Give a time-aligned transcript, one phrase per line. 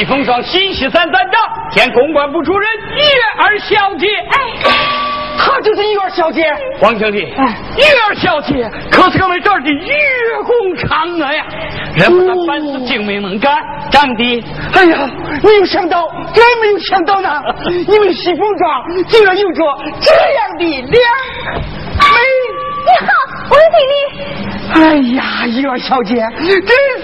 [0.00, 2.66] 西风庄新喜三三长兼公关部主任
[2.96, 3.02] 月
[3.38, 4.06] 儿小姐。
[4.30, 4.38] 哎。
[5.36, 6.42] 她就是月儿小姐，
[6.80, 7.36] 王经理，月
[8.08, 9.94] 儿小姐可是我们这儿的月
[10.42, 11.44] 宫嫦娥呀，
[11.94, 13.58] 人不能凡事精明能干，
[13.90, 15.06] 长得，哎呀，
[15.42, 17.28] 没有想到，真没有想到呢，
[17.86, 19.62] 你们西风庄竟然有着
[20.00, 20.98] 这样的脸，美。
[22.86, 23.12] 你好，
[23.50, 23.94] 王经理。
[24.72, 26.99] 哎呀，月儿小姐，真！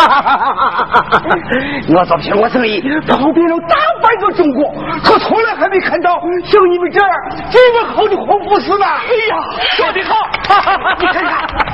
[1.94, 4.72] 我昨天我生意跑遍了大半个中国，
[5.04, 7.10] 可从来还没看到像你们这儿
[7.50, 8.86] 这么好的红富士呢！
[8.86, 9.36] 哎呀，
[9.76, 10.16] 说的好！
[10.98, 11.30] 你看看，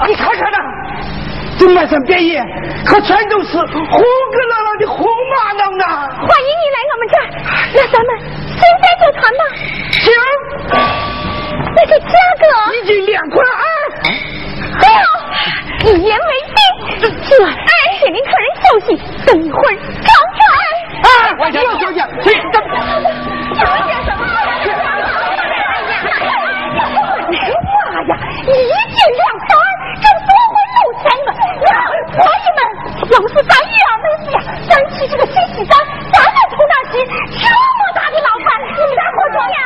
[0.09, 0.59] 你看看呐，
[1.59, 2.43] 这满山遍野
[2.85, 3.77] 可全都是红格
[4.51, 5.85] 朗朗的红玛瑙呢！
[6.19, 7.25] 欢迎你来我们这儿，
[7.75, 9.43] 那咱们现在就谈吧。
[9.93, 10.05] 行。
[11.79, 12.07] 那个价
[12.41, 12.45] 格
[12.75, 13.63] 已经两块二，
[14.81, 14.87] 好，
[15.85, 16.59] 一言为定。
[17.23, 17.47] 今晚
[18.03, 18.87] 给您客人休息，
[19.27, 20.41] 等一会儿招转。
[21.03, 21.07] 哎，
[21.39, 22.01] 王小姐，小姐。
[23.55, 24.21] 小姐什么？
[27.37, 28.13] 妈呀，
[28.43, 29.65] 一斤两块二，
[30.01, 31.29] 这多会有钱吗？
[31.61, 31.69] 那
[32.13, 32.59] 婆姨们，
[33.11, 34.37] 要是咱月儿妹子呀，
[34.69, 35.73] 咱去这个新西山，
[36.13, 36.93] 咱能从那起？
[37.05, 39.57] 这么大的老板，你们大伙说呀？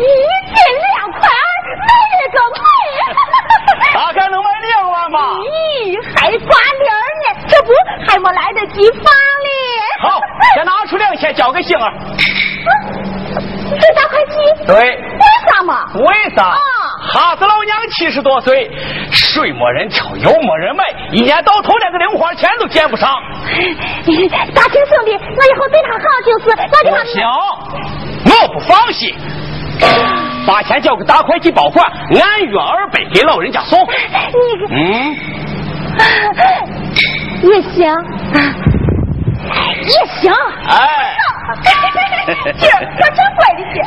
[0.00, 0.06] 一
[0.48, 0.56] 斤
[0.96, 2.64] 两块二，卖了个美！
[3.94, 5.18] 大概能卖两万吧？
[5.40, 5.48] 咦，
[6.18, 6.48] 还挂
[6.80, 6.88] 零
[7.22, 7.72] 呢，这不
[8.08, 9.48] 还没来得及发呢。
[10.02, 10.20] 好，
[10.54, 11.92] 先拿出两千交给杏儿。
[13.70, 14.36] 这大会计？
[14.66, 14.74] 对。
[14.76, 15.86] 为啥嘛？
[15.94, 16.56] 为啥？
[17.12, 18.70] 哈子老娘七十多岁，
[19.10, 23.10] 水没人挑，油没人买，一年到头连个零花钱都见不上。
[24.54, 26.50] 大庆兄弟，我以后对他好就是。
[26.50, 27.26] 我不行，
[28.26, 29.14] 我不放心。
[30.46, 31.86] 把钱交给大会计保管，
[32.20, 33.78] 按月二百给老人家送。
[33.80, 33.86] 你
[34.74, 35.14] 嗯，
[37.50, 37.94] 也行。
[39.82, 40.30] 也行，
[40.68, 41.16] 哎，
[42.58, 43.82] 姐，我真乖的姐。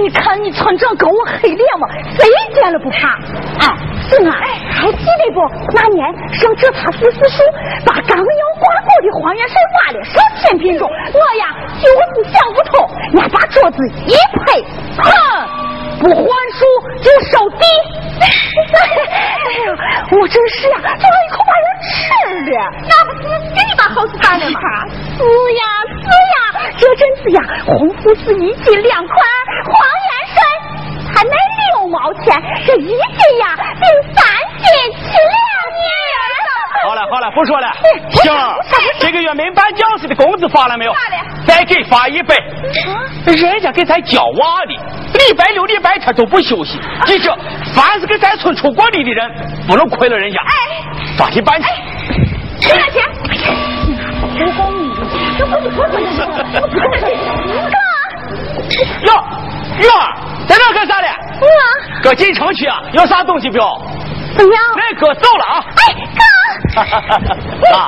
[0.00, 2.24] 你看你村长跟我黑脸嘛，谁
[2.54, 3.18] 见了不怕？
[3.58, 3.74] 哎，
[4.08, 4.30] 是啊，
[4.70, 5.40] 还记得不？
[5.74, 7.42] 那年上这他四四树，
[7.84, 8.24] 把刚要
[8.60, 11.46] 挂钩的黄元帅挖了上天品中，我呀
[11.80, 14.60] 就是想不通，俺把桌子一拍，
[14.98, 15.02] 哼，
[16.00, 16.22] 不还
[16.52, 16.60] 书
[17.00, 17.64] 就收地。
[18.20, 18.24] 哎
[19.64, 19.66] 呀，
[20.10, 21.90] 我真是呀，就一口把人吃
[22.50, 22.54] 了，
[22.88, 23.22] 那不是
[23.54, 24.60] 给你把好事办了吗？
[25.16, 26.36] 是呀是呀，
[26.78, 29.14] 这阵子呀，红富是一斤两块，
[29.64, 30.36] 黄元帅
[31.14, 31.30] 还卖
[31.74, 32.24] 六毛钱，
[32.66, 32.98] 这一斤
[33.40, 33.84] 呀顶
[34.14, 34.22] 三
[34.58, 35.36] 斤七两
[35.80, 35.88] 年。
[37.10, 37.68] 好了好了，不说了。
[38.10, 38.32] 行，
[39.00, 40.92] 这个月民办教师的工资发了没有？
[40.92, 41.22] 发了。
[41.46, 42.36] 再给发一百。
[43.26, 46.78] 人家给咱教娃的，礼拜六礼拜天都不休息。
[47.06, 47.36] 记着，
[47.74, 49.30] 凡是给咱村出过力的人，
[49.66, 50.38] 不能亏了人家。
[50.40, 50.52] 哎，
[51.16, 51.68] 抓紧办去。
[52.68, 53.02] 多少钱？
[54.34, 54.94] 我告诉你，
[55.38, 56.22] 这不是婆婆的事，
[56.60, 56.98] 我不能给
[57.70, 57.74] 哥。
[59.06, 59.12] 哟
[59.82, 59.90] 哟，
[60.46, 61.08] 在这干啥嘞？
[61.40, 61.46] 我
[62.02, 63.64] 搁进城去啊，要啥东西不要？
[64.36, 64.58] 不要。
[64.76, 65.64] 那可走了啊。
[65.76, 65.80] 哎，
[66.14, 66.80] 哥。
[67.76, 67.78] 啊。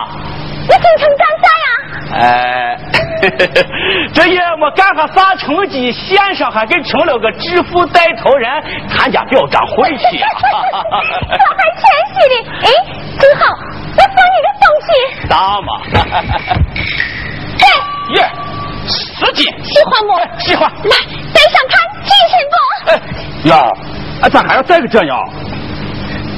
[0.67, 1.69] 你进城干啥呀？
[2.15, 2.23] 哎，
[4.15, 10.17] 这也没干上啥成绩，县上还给成了个致富带头人，参加表彰会去。
[10.17, 10.25] 这
[11.37, 11.83] 还谦
[12.15, 12.67] 虚的，哎，
[13.19, 13.45] 正好。
[13.97, 14.89] 我送你个东西。
[15.29, 15.71] 大嘛？
[17.59, 18.17] 对。
[18.17, 18.19] 耶，
[18.87, 19.45] 十斤。
[19.65, 20.09] 喜欢不？
[20.41, 20.71] 喜欢。
[20.71, 20.97] 来，
[21.35, 22.57] 戴上看，精神不？
[22.91, 22.93] 哎，
[23.51, 23.53] 呀，
[24.23, 25.19] 啊，咱还要带个这样。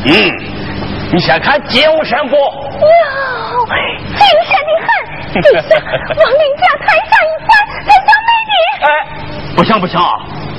[0.09, 0.13] 嗯，
[1.13, 2.37] 你先看精神不？
[2.37, 3.67] 哟，
[4.17, 4.89] 精神的很，
[5.43, 5.61] 就像
[6.17, 7.51] 往人家台上一站，
[7.85, 8.55] 才像美女。
[8.85, 8.87] 哎，
[9.57, 10.13] 不行不行啊！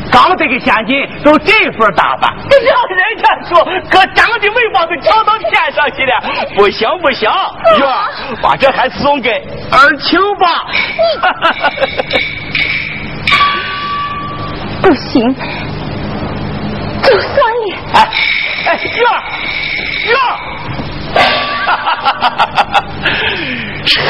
[0.09, 6.13] 刚这个现金都这份打扮，让人家说可长的尾巴都翘到天上去了，
[6.55, 7.29] 不行不行，
[7.77, 7.85] 月
[8.41, 9.29] 把这还送给
[9.71, 10.65] 二庆吧。
[14.81, 15.35] 不行，
[17.03, 17.75] 就算了。
[17.93, 18.09] 哎
[18.67, 18.99] 哎，月
[20.03, 20.13] 月，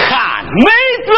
[0.09, 0.71] 汉 妹
[1.05, 1.11] 子。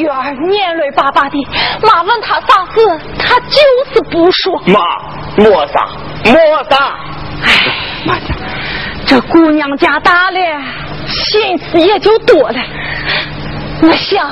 [0.00, 1.48] 见月儿年累巴巴的，
[1.82, 2.80] 妈问他啥事，
[3.18, 3.58] 他就
[3.92, 4.58] 是不说。
[4.66, 4.80] 妈，
[5.36, 5.88] 莫啥，
[6.24, 6.34] 莫
[6.70, 6.94] 啥。
[7.44, 7.50] 哎，
[8.04, 8.34] 妈家，
[9.06, 10.38] 这姑娘家大了，
[11.06, 12.58] 心思也就多了。
[13.82, 14.30] 我想，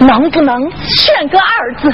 [0.00, 1.92] 能不能选个儿子，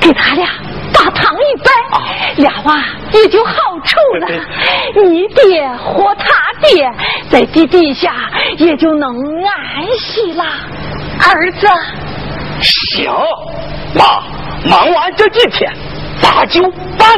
[0.00, 0.48] 给他俩
[0.92, 2.02] 把堂一拜，啊
[2.36, 4.26] 俩娃也就好处了。
[5.04, 6.26] 你爹或他
[6.62, 6.90] 爹
[7.30, 8.14] 在地底下
[8.58, 9.08] 也就能
[9.42, 10.44] 安息了。
[11.24, 11.66] 儿子，
[12.62, 13.12] 行，
[13.94, 14.22] 妈，
[14.68, 15.72] 忙完这几天，
[16.20, 16.62] 咱就
[16.96, 17.08] 办。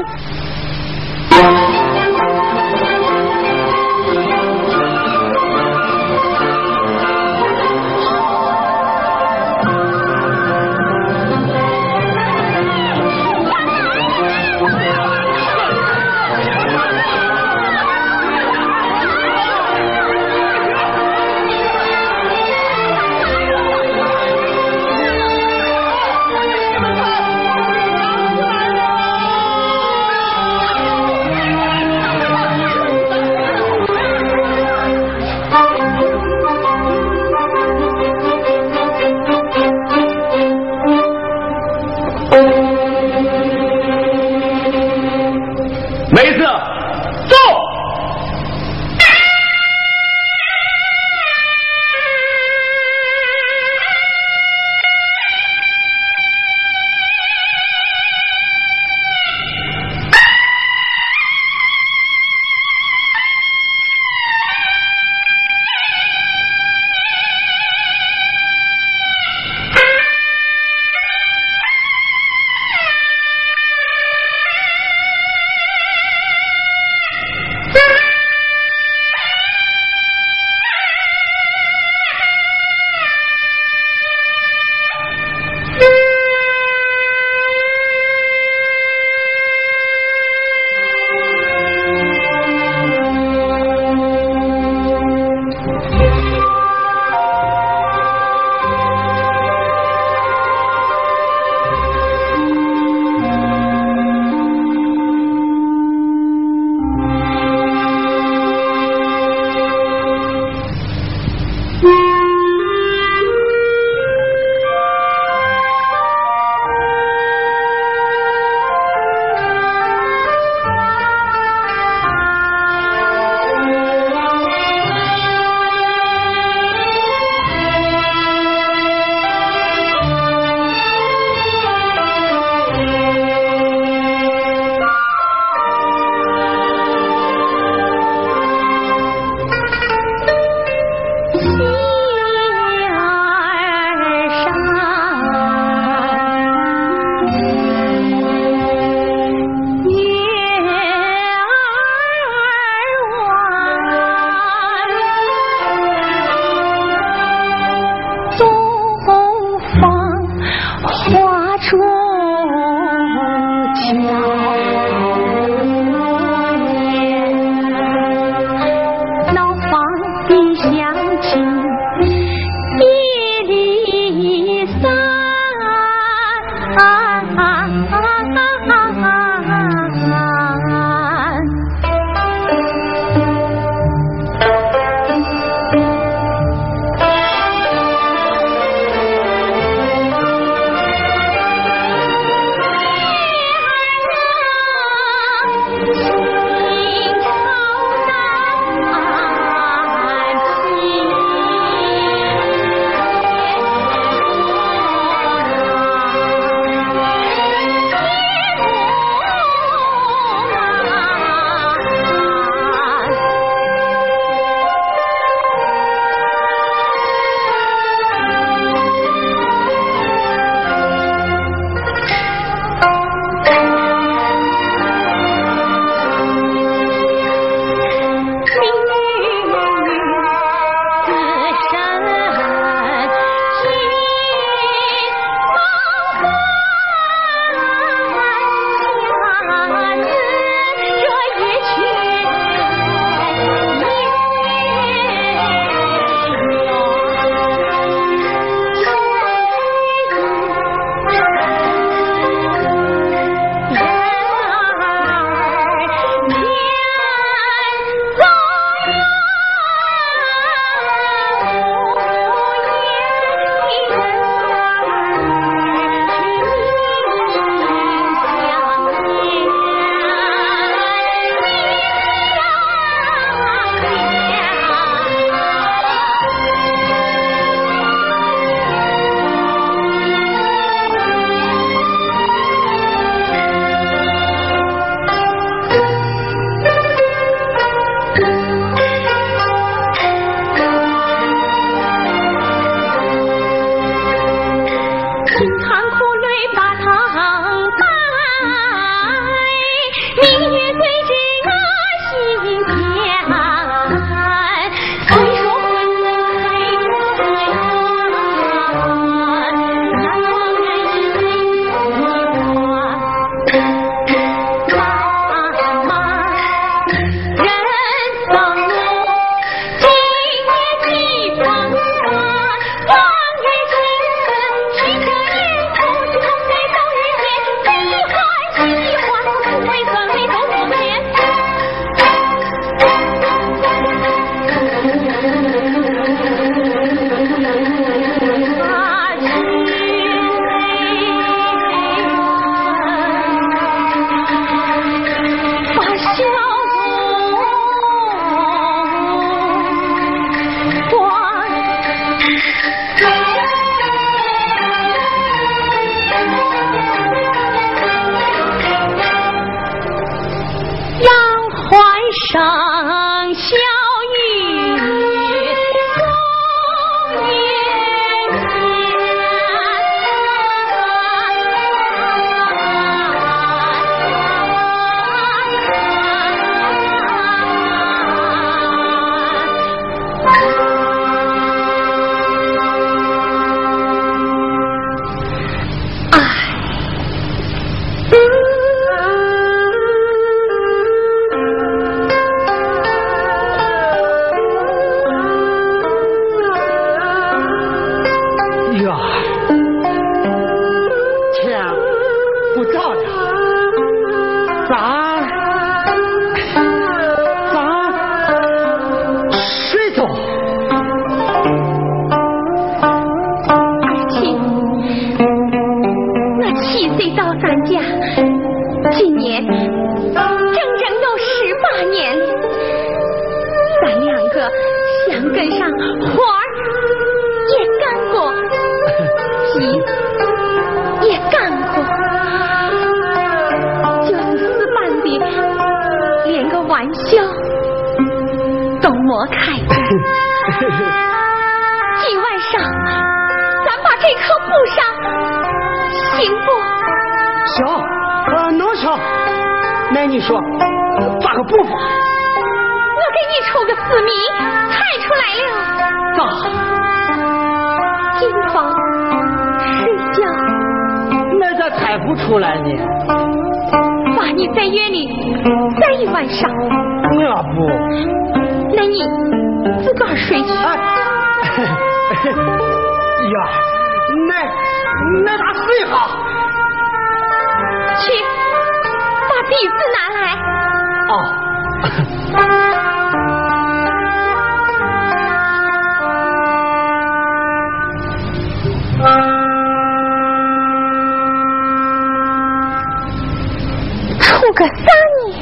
[494.44, 494.76] 出个三
[495.16, 495.32] 呢？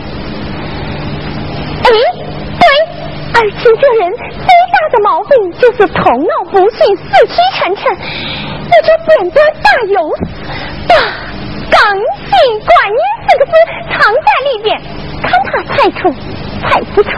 [1.82, 1.90] 哎，
[2.60, 2.64] 对，
[3.34, 4.22] 二青这人最
[4.70, 7.82] 大的毛病就是头脑不行，死气沉沉。
[8.70, 10.08] 那就扁担大油
[10.88, 10.94] 把
[11.68, 13.52] “刚性观念”四个字
[13.90, 14.80] 藏在里边，
[15.20, 15.98] 看他猜出
[16.62, 17.10] 猜不出。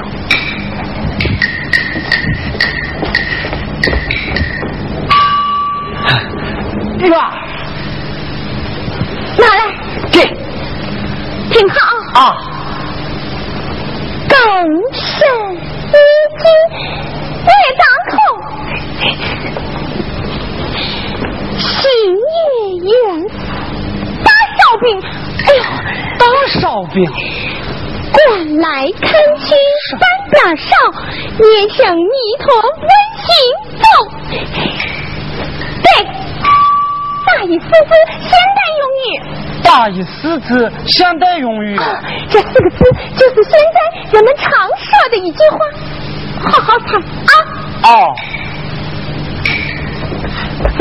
[12.15, 12.37] 啊！
[14.29, 14.39] 更
[14.93, 15.97] 深一
[16.39, 16.45] 经
[17.45, 18.15] 夜当空，
[21.59, 21.67] 星
[22.31, 22.39] 夜
[22.85, 22.89] 圆
[24.23, 24.87] 大烧饼，
[25.45, 25.59] 哎呦，
[26.21, 26.23] 大
[26.61, 26.63] 烧
[26.95, 26.97] 饼，
[28.13, 28.23] 观
[28.59, 28.65] 来
[29.01, 29.47] 看去
[29.91, 29.99] 三
[30.31, 30.71] 大少，
[31.41, 33.27] 捏成泥坨温馨
[33.77, 33.83] 走。
[35.83, 35.87] 对，
[37.27, 37.71] 大意思是
[38.21, 39.34] 现代用语。
[39.65, 41.77] 大意思字现代用语。
[41.77, 42.85] 啊这四个字
[43.17, 43.77] 就是现在
[44.13, 45.59] 人们常说的一句话，
[46.51, 46.87] 好好猜
[47.27, 47.35] 啊！
[47.83, 48.15] 哦。
[50.79, 50.81] 哎，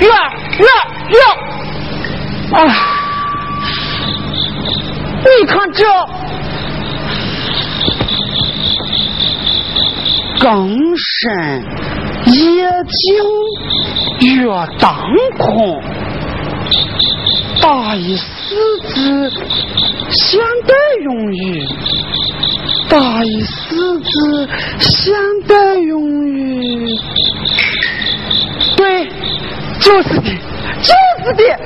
[0.00, 0.80] 月儿月儿
[1.10, 1.18] 月
[2.52, 2.56] 儿，
[5.22, 5.84] 哎，你看这
[10.40, 10.48] 更
[10.96, 11.64] 深
[12.26, 12.32] 夜
[12.88, 12.98] 静
[14.36, 14.46] 月
[14.78, 14.88] 当
[15.38, 15.80] 空，
[17.60, 18.24] 大意思
[18.88, 19.30] 字
[20.10, 21.62] 现代用语，
[22.88, 24.48] 大意思字
[24.80, 25.12] 现
[25.46, 26.86] 代用语，
[28.76, 29.06] 对，
[29.78, 30.30] 就是的，
[30.82, 30.94] 就
[31.24, 31.56] 是的呀，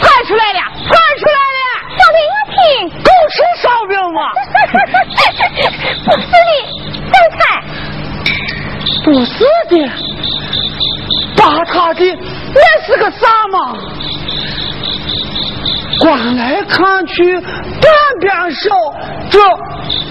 [0.00, 1.64] 猜出来了，猜出来了，
[1.96, 2.56] 小明我听，
[3.02, 4.20] 够吃烧饼吗？
[6.04, 6.44] 不是的，
[7.10, 7.40] 再猜，
[9.04, 9.34] 不是
[9.70, 9.74] 的，
[11.36, 12.00] 把他的
[12.54, 13.56] 那是个啥嘛？
[16.00, 18.70] 观来看去，半边少，
[19.30, 19.38] 这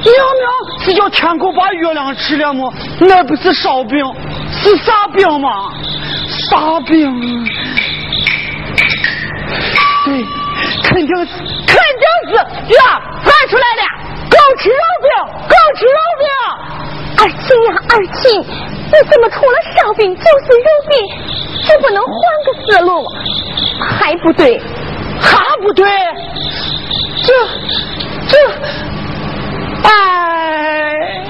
[0.03, 2.73] 明明是叫天狗把月亮吃了么？
[2.99, 3.99] 那不是烧饼，
[4.51, 5.71] 是啥饼吗？
[6.49, 7.45] 啥饼？
[10.05, 10.25] 对，
[10.83, 11.31] 肯定是，
[11.67, 13.01] 肯定是呀！
[13.23, 13.83] 猜出来了，
[14.29, 15.09] 狗吃肉饼，
[15.47, 16.25] 狗吃肉饼。
[17.17, 20.93] 二青呀二青，你怎么除了烧饼就是肉饼？
[21.67, 22.13] 就不能换
[22.45, 23.03] 个思路？
[23.79, 24.61] 还不对，
[25.21, 25.85] 还不对，
[27.25, 27.33] 这
[28.27, 28.37] 这，
[29.83, 31.23] 哎，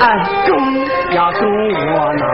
[0.00, 0.56] 暗中
[1.12, 1.40] 呀跟
[1.92, 2.24] 我拿。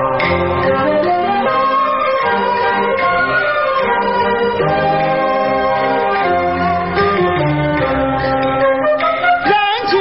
[9.44, 9.50] 人
[9.90, 9.94] 家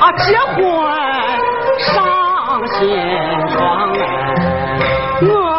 [0.00, 0.56] 啊结婚
[1.78, 1.86] 上
[2.66, 2.78] 新
[3.50, 3.54] 床，
[5.22, 5.53] 我。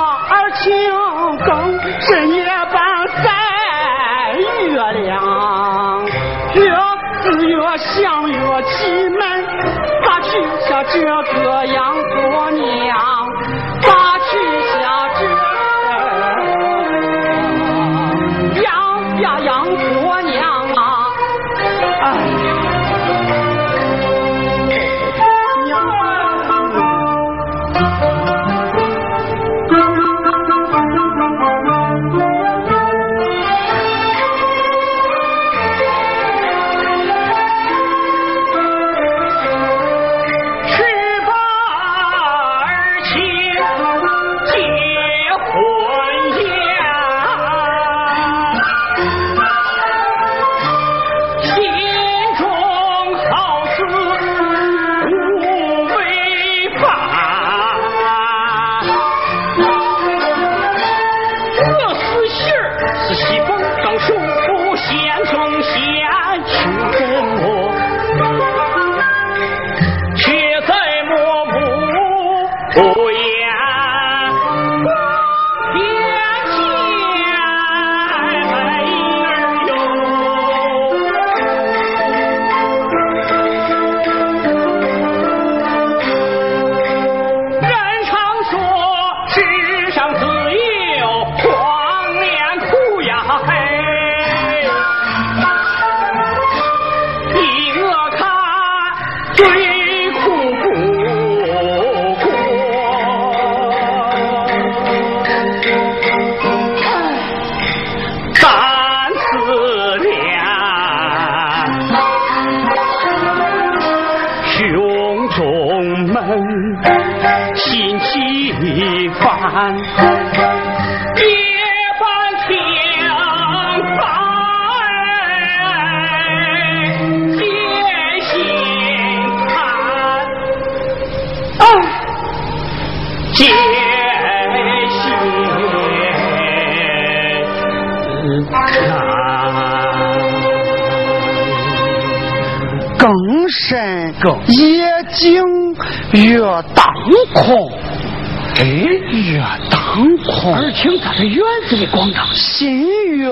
[151.67, 153.28] 他的园子的广场，新月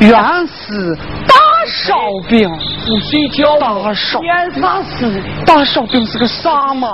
[0.00, 0.10] 原
[0.46, 1.34] 是大
[1.66, 1.94] 烧
[2.28, 2.50] 饼，
[2.86, 3.56] 不睡觉。
[3.58, 5.22] 大烧演啥事？
[5.46, 6.88] 大烧饼是个啥嘛？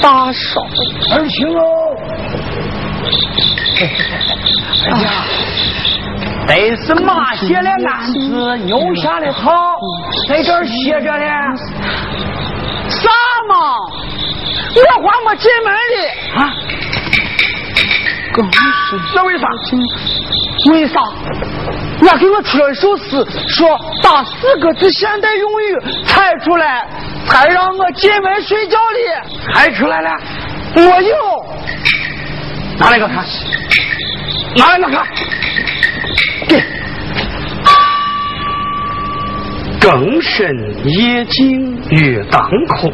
[0.00, 0.62] 大烧。
[1.14, 1.62] 二青哦。
[4.86, 5.10] 哎呀，
[6.46, 9.50] 得是马写的案子，牛下的草，
[10.28, 11.26] 在这儿歇着呢。
[12.88, 13.08] 啥
[13.48, 13.54] 嘛？
[15.02, 15.96] 我还没进门哩
[16.36, 16.38] 啊！
[18.32, 18.58] 更是
[19.14, 19.46] 那为啥？
[20.72, 21.00] 为啥？
[22.02, 26.86] 那给我出了一首诗，说打四个字现代用语，猜出来，
[27.26, 29.52] 才让我进门睡觉哩。
[29.52, 30.10] 猜出来了？
[30.76, 31.14] 我有。
[32.78, 33.24] 拿来个看。
[34.56, 35.06] 拿来个看。
[36.48, 36.62] 给。
[39.80, 40.46] 更深
[40.84, 42.92] 夜静月当空，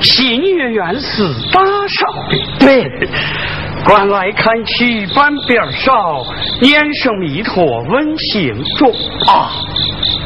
[0.00, 2.36] 新月原是大烧的。
[2.60, 2.88] 对，
[3.84, 6.24] 关外看去半边少，
[6.60, 8.90] 念声弥陀问心中。
[9.26, 9.50] 啊，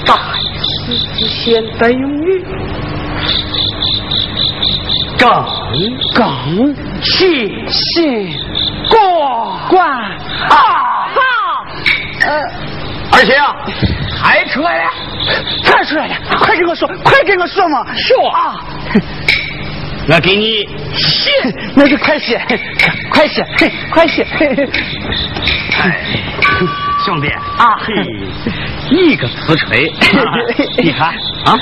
[0.06, 0.14] 大
[0.62, 2.44] 师之现代用语，
[5.18, 5.28] 更
[6.14, 8.32] 更起心
[8.88, 11.08] 过关啊！
[11.14, 11.20] 好，
[12.26, 12.42] 呃，
[13.12, 13.52] 而且啊。
[14.20, 14.90] 还出来了，
[15.62, 17.86] 猜出来了，快跟我说，快跟我说嘛！
[17.94, 18.58] 说啊，
[20.10, 21.30] 我给你写，
[21.76, 22.40] 那就快写，
[23.10, 23.44] 快写，
[23.92, 24.26] 快写！
[25.80, 26.00] 哎，
[27.04, 27.92] 兄弟啊，嘿，
[28.90, 29.92] 一个瓷锤，
[30.82, 31.08] 你看
[31.44, 31.54] 啊，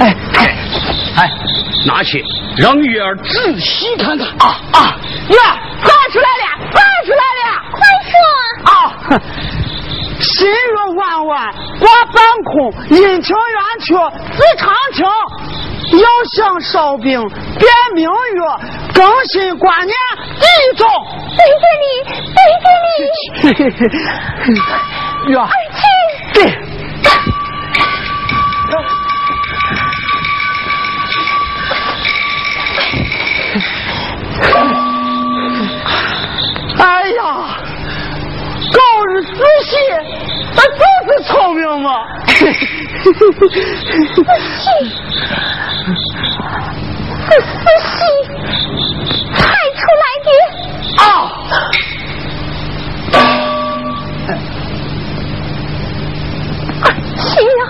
[0.00, 0.56] 哎哎
[1.16, 1.30] 哎，
[1.86, 2.22] 拿去
[2.58, 4.96] 让月儿仔细看看啊啊！
[5.30, 7.80] 月画出来了，画出来了，快
[8.10, 8.14] 说
[8.70, 8.72] 啊！
[10.20, 10.52] 心月
[10.96, 13.94] 弯弯挂半空，阴晴圆缺
[14.36, 15.06] 自长情。
[15.92, 17.20] 要想烧饼
[17.58, 18.10] 变明月，
[18.94, 19.94] 更新观念
[20.40, 20.86] 第一招。
[21.30, 21.86] 谢谢你，
[22.32, 22.98] 谢谢你。
[23.40, 23.80] 嘿嘿嘿，
[25.28, 25.42] 月儿。
[26.32, 26.36] 对。
[36.78, 37.22] 哎呀！
[38.74, 39.28] 狗日死
[39.64, 39.76] 西，
[40.56, 41.88] 他就是聪明嘛！
[42.26, 42.34] 死
[44.50, 44.64] 西，
[47.40, 47.42] 死
[47.84, 47.96] 西
[49.32, 49.38] 派
[49.74, 50.28] 出来的
[50.98, 51.04] 啊！
[56.82, 56.84] 二
[57.16, 57.62] 七呀，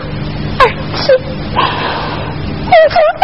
[0.61, 0.63] 二
[0.97, 1.05] 七，
[2.65, 3.23] 你真的。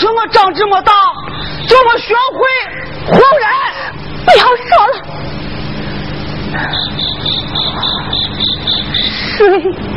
[0.00, 0.92] 怎我长这么大
[1.68, 2.46] 怎么学会
[3.06, 3.48] 哄人
[4.24, 4.94] 不要说了。
[9.36, 9.74] 水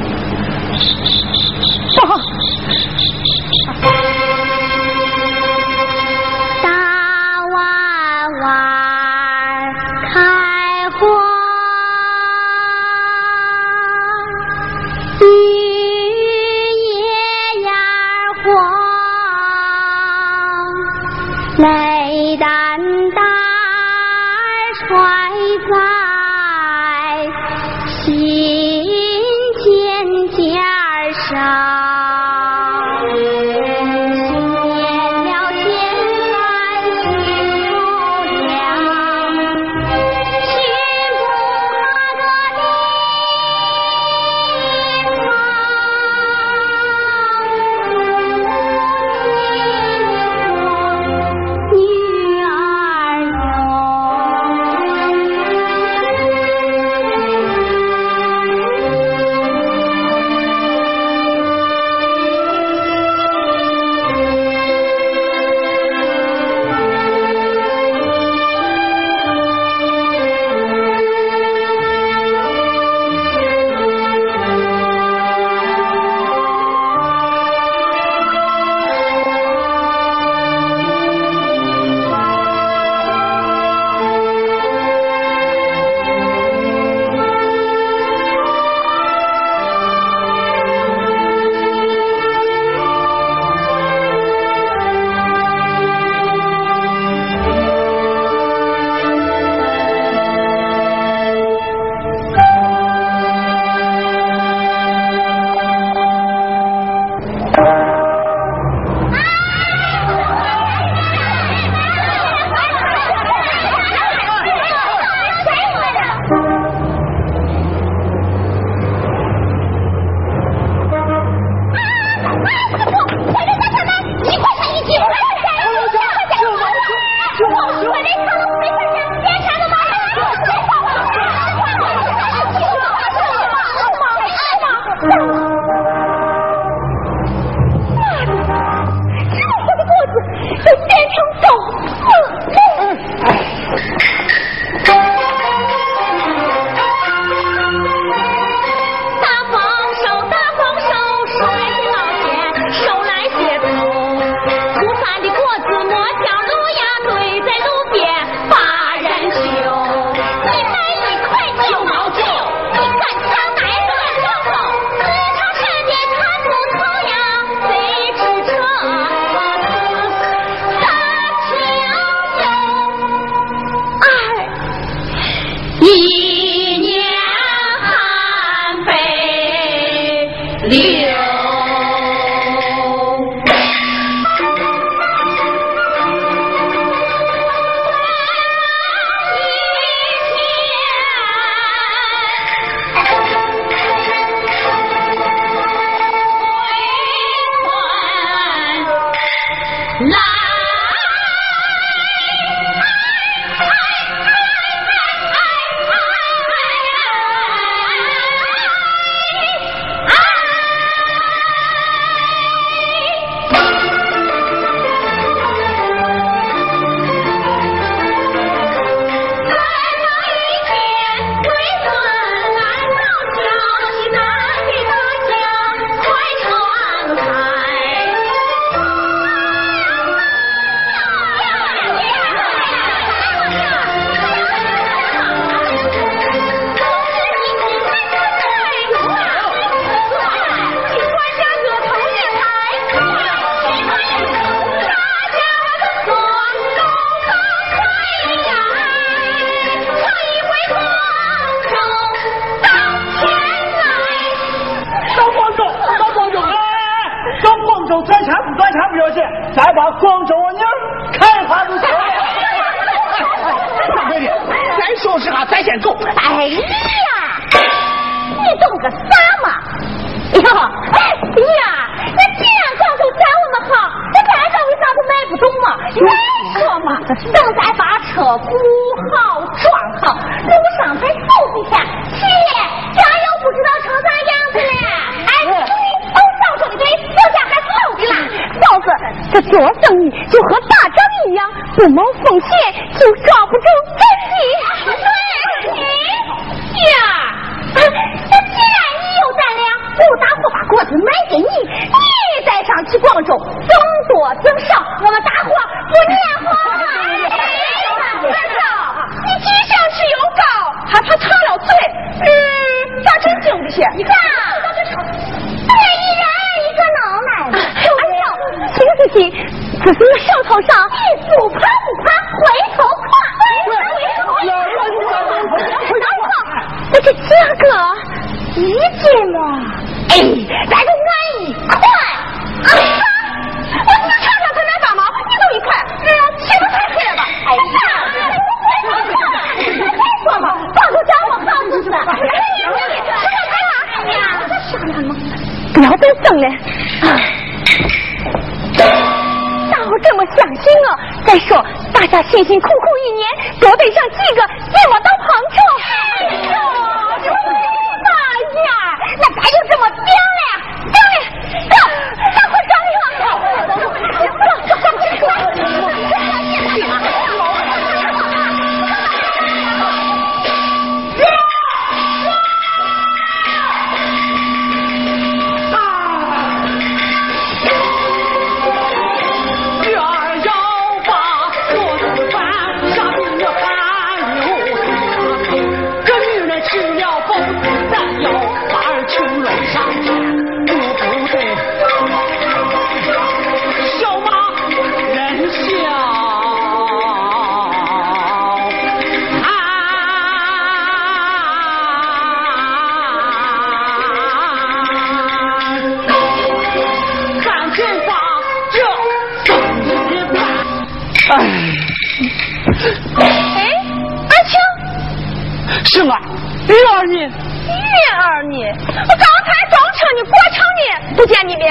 [418.68, 420.84] 我刚才装车，你过程呢，
[421.16, 421.64] 不见你面。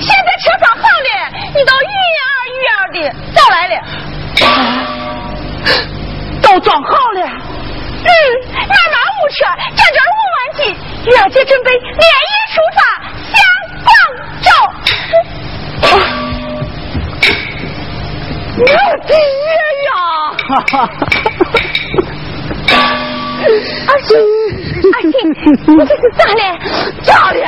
[0.00, 1.08] 现在车装好了，
[1.48, 2.96] 你都雨儿雨儿的，
[3.34, 3.74] 早来了。
[6.42, 7.20] 都装好了。
[8.02, 8.08] 嗯，
[8.54, 9.44] 满马五车，
[9.76, 10.60] 这就是五万斤。
[11.12, 12.78] 两姐准备连夜出发，
[13.30, 13.38] 下
[13.84, 13.88] 广
[14.42, 14.48] 州。
[18.58, 18.64] 我
[19.06, 19.10] 爹
[19.86, 19.88] 呀！
[20.48, 20.88] 哈哈哈
[21.38, 21.40] 哈
[22.68, 22.72] 哈！
[23.88, 24.10] 二姐。
[24.92, 25.12] 二庆
[25.76, 26.40] 我这是咋了
[27.02, 27.44] 咋了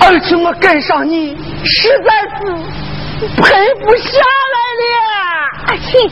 [0.00, 2.52] 而且我跟上你实在是
[3.36, 4.20] 赔不下
[4.52, 4.86] 来了
[5.66, 6.10] 二庆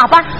[0.00, 0.39] 咋办？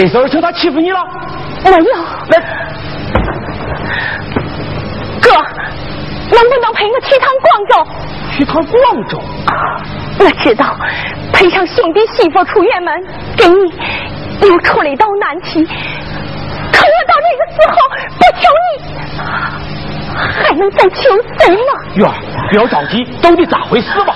[0.00, 0.98] 这时候成他欺负你了？
[1.62, 1.94] 没有。
[2.30, 2.40] 那，
[5.20, 5.30] 哥，
[6.30, 7.86] 能不能陪我去趟广州？
[8.32, 9.20] 去趟广州？
[10.20, 10.74] 我知道，
[11.34, 12.94] 陪上兄弟媳妇出远门，
[13.36, 15.66] 给你又出了一道难题。
[15.66, 17.74] 可我到这个时候
[18.16, 18.72] 不求你，
[20.16, 21.72] 还能再求谁呢？
[21.96, 22.14] 月儿，
[22.48, 24.14] 不要着急，到底咋回事吧？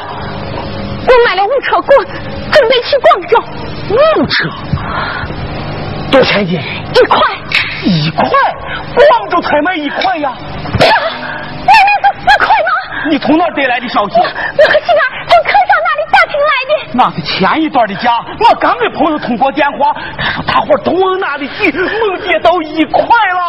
[1.06, 2.12] 我买了五车果子，
[2.52, 3.38] 准备去广州。
[3.90, 4.48] 五车？
[6.14, 6.52] 多少钱一？
[6.52, 7.18] 一块。
[7.82, 8.28] 一块？
[8.94, 10.32] 广州才卖一块呀？
[10.78, 10.86] 明
[11.66, 13.10] 明是四块吗？
[13.10, 14.20] 你从哪得来的消息？
[14.20, 16.72] 我和星儿从客上那里打听来的。
[16.92, 23.43] 那是前一段的假，我刚给朋友通过电话，他说大伙都往那里挤，能接到一块了。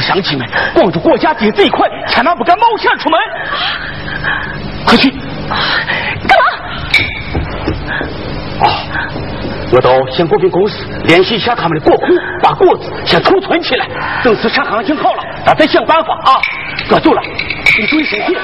[0.00, 3.20] 乡亲们，广州国家跌这一块，千万不敢冒险出门。
[4.86, 5.10] 快去！
[5.10, 6.44] 干嘛？
[8.60, 8.68] 哦，
[9.72, 12.06] 我到县果品公司联系一下他们的果库，
[12.42, 13.86] 把果子先储存起来。
[14.22, 16.40] 等市场行情好了，咱再想办法啊！
[16.88, 17.22] 哥，走了，
[17.78, 18.34] 你注意身体。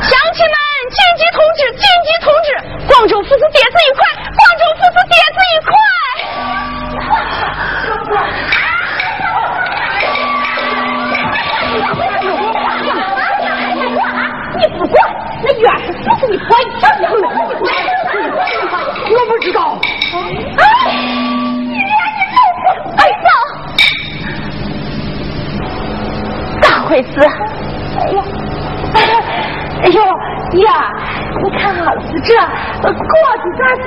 [0.00, 0.54] 乡亲们，
[0.90, 1.60] 紧急通知！
[1.72, 2.48] 紧急通知！
[2.86, 4.00] 广州父子跌子一块！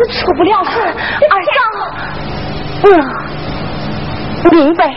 [0.10, 0.80] 是出不了事？
[1.30, 1.60] 二嫂，
[2.84, 4.94] 嗯，明白。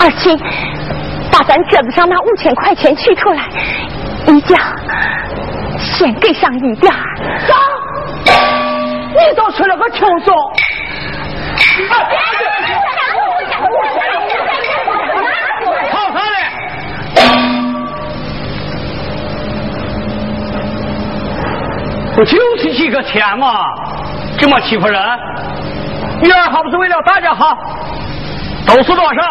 [0.00, 0.38] 二亲，
[1.30, 3.42] 把咱桌子上那五千块钱取出来，
[4.26, 4.56] 一家
[5.78, 6.98] 先给上一点儿。
[7.46, 7.54] 走，
[9.12, 10.34] 你倒出了个轻松。
[22.18, 23.46] 不就是几个钱吗？
[24.36, 25.00] 这么欺负人？
[26.20, 27.56] 女儿好不是为了大家好，
[28.66, 29.22] 都是多少？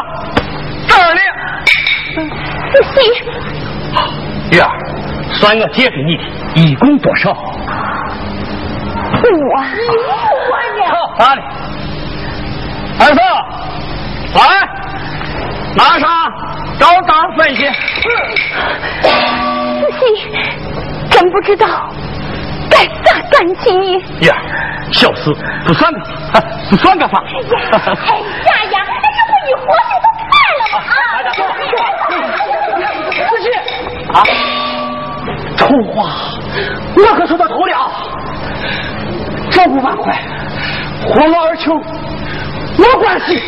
[0.88, 1.20] 这儿呢？
[2.72, 2.96] 不行。
[4.50, 4.70] 女儿，
[5.34, 6.24] 算我借给你的，
[6.62, 7.34] 一共多少？
[7.34, 7.36] 五
[9.54, 9.68] 万。
[9.68, 9.92] 五
[10.54, 10.88] 万呀！
[11.18, 11.28] 好？
[13.04, 13.20] 儿子，
[14.34, 14.40] 来，
[15.76, 16.08] 拿上
[16.80, 17.70] 照单分析。
[19.82, 20.32] 不行，
[21.12, 21.68] 真不知道
[23.32, 23.99] 感情你。
[24.25, 24.36] 呀，
[24.91, 25.34] 小事
[25.65, 25.99] 不算个，
[26.69, 27.17] 不算个啥。
[27.17, 27.95] 哎呀，
[28.45, 30.75] 哎呀呀，这不你活就都快了吗？
[30.78, 31.25] 啊！
[33.28, 33.45] 出去
[34.13, 34.15] 啊！
[35.57, 35.61] 丑
[35.91, 35.97] 话，
[36.95, 37.71] 我可说到头了。
[39.51, 40.21] 这五万块，
[41.03, 41.73] 活了二秋。
[42.78, 43.41] 没关系。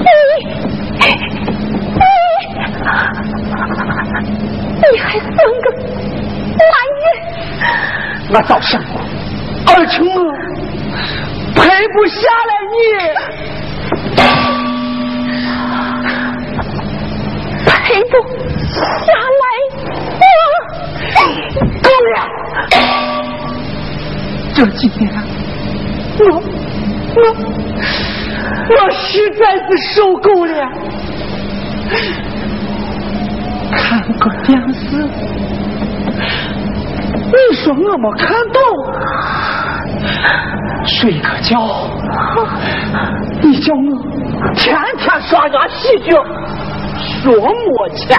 [0.00, 0.06] 你
[4.80, 5.30] 你你还算
[5.62, 5.66] 个
[6.58, 7.06] 男人？
[8.30, 9.00] 我早想过，
[9.66, 10.06] 而且我
[11.54, 12.76] 配不下来你，
[17.64, 17.74] 配
[18.04, 18.12] 不
[19.04, 19.42] 下来
[20.20, 20.22] 我。
[21.82, 22.16] 够了，
[24.54, 25.00] 这几年。
[26.18, 26.22] 我
[27.14, 27.18] 我
[28.70, 30.52] 我实在是受够了，
[33.70, 35.08] 看个电视，
[37.26, 38.60] 你说我没看懂，
[40.86, 41.90] 睡个觉，
[43.42, 43.80] 你叫我
[44.54, 46.24] 天天刷牙洗脚，
[47.22, 48.18] 说没钱，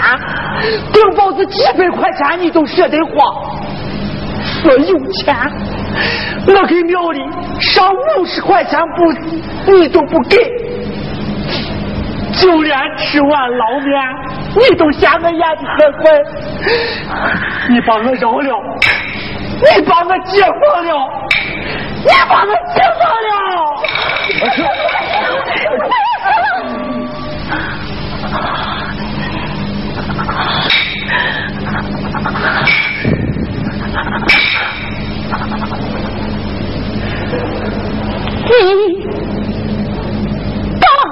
[0.94, 3.12] 顶包子几百块钱你都舍得花，
[4.62, 5.36] 说有钱。
[6.48, 7.20] 我给庙里
[7.60, 10.38] 上五十块钱不，你都不给；
[12.34, 14.00] 就连吃碗捞面，
[14.56, 16.00] 你都嫌我眼子很坏。
[17.70, 18.50] 你把我饶了，
[19.60, 20.90] 你把我解放了，
[22.04, 23.30] 你把我解放了。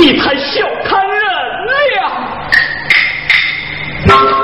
[0.00, 1.18] 你太小看人
[4.06, 4.34] 了！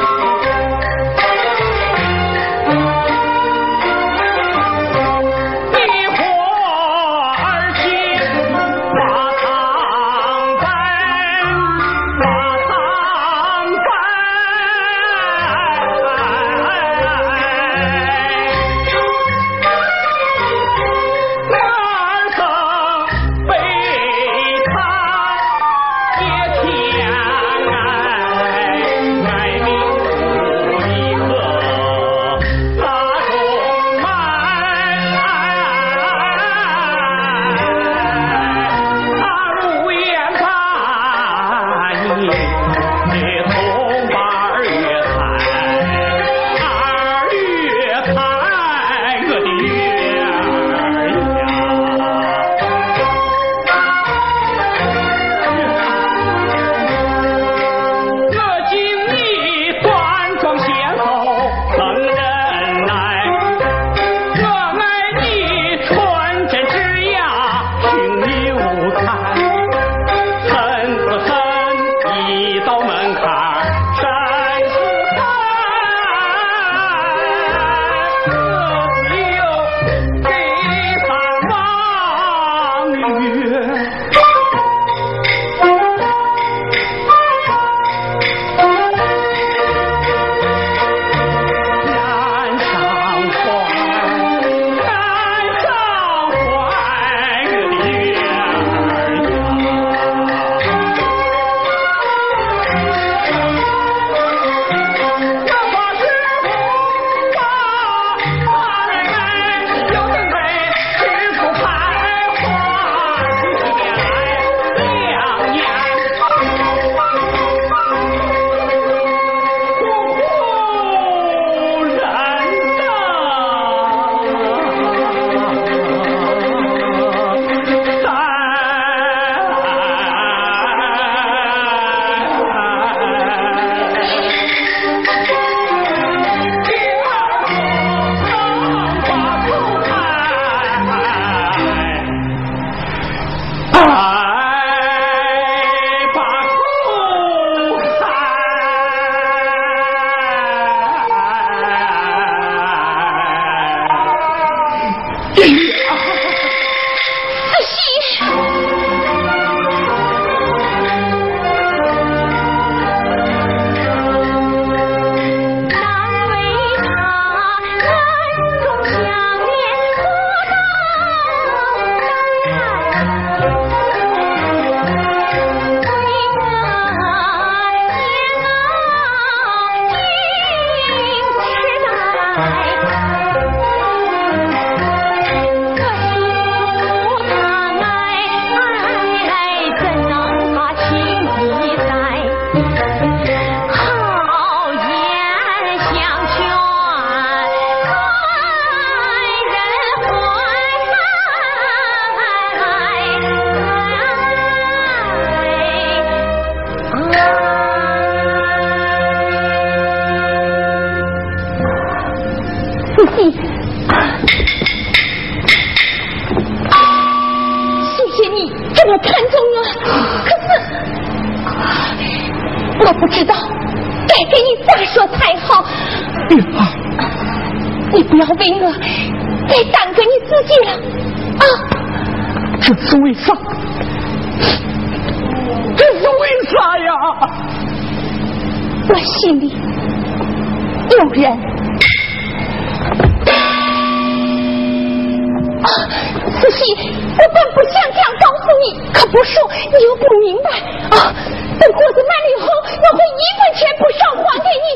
[252.37, 254.67] 以后我会一分钱不少还给你，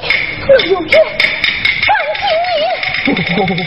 [0.48, 0.94] 我永远
[1.86, 3.12] 感激你。
[3.34, 3.61] 不不不。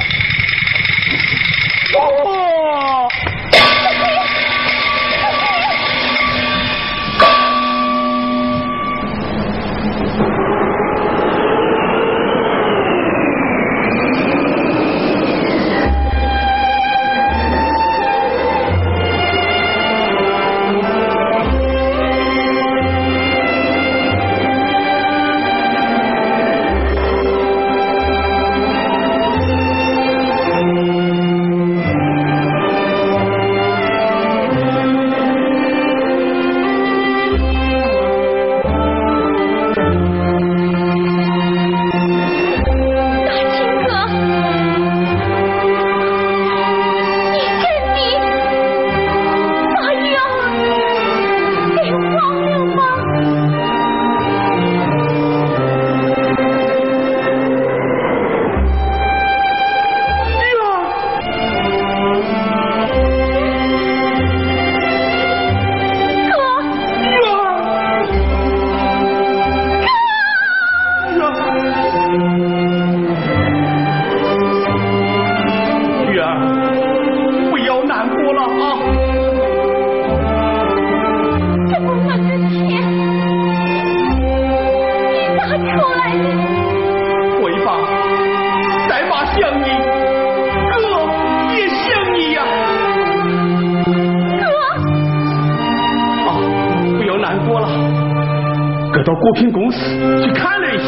[99.34, 99.80] 品公司
[100.24, 100.88] 去看了一下，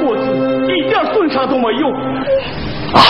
[0.00, 0.22] 果子
[0.68, 1.88] 一点损伤都没有。
[2.94, 3.00] 啊，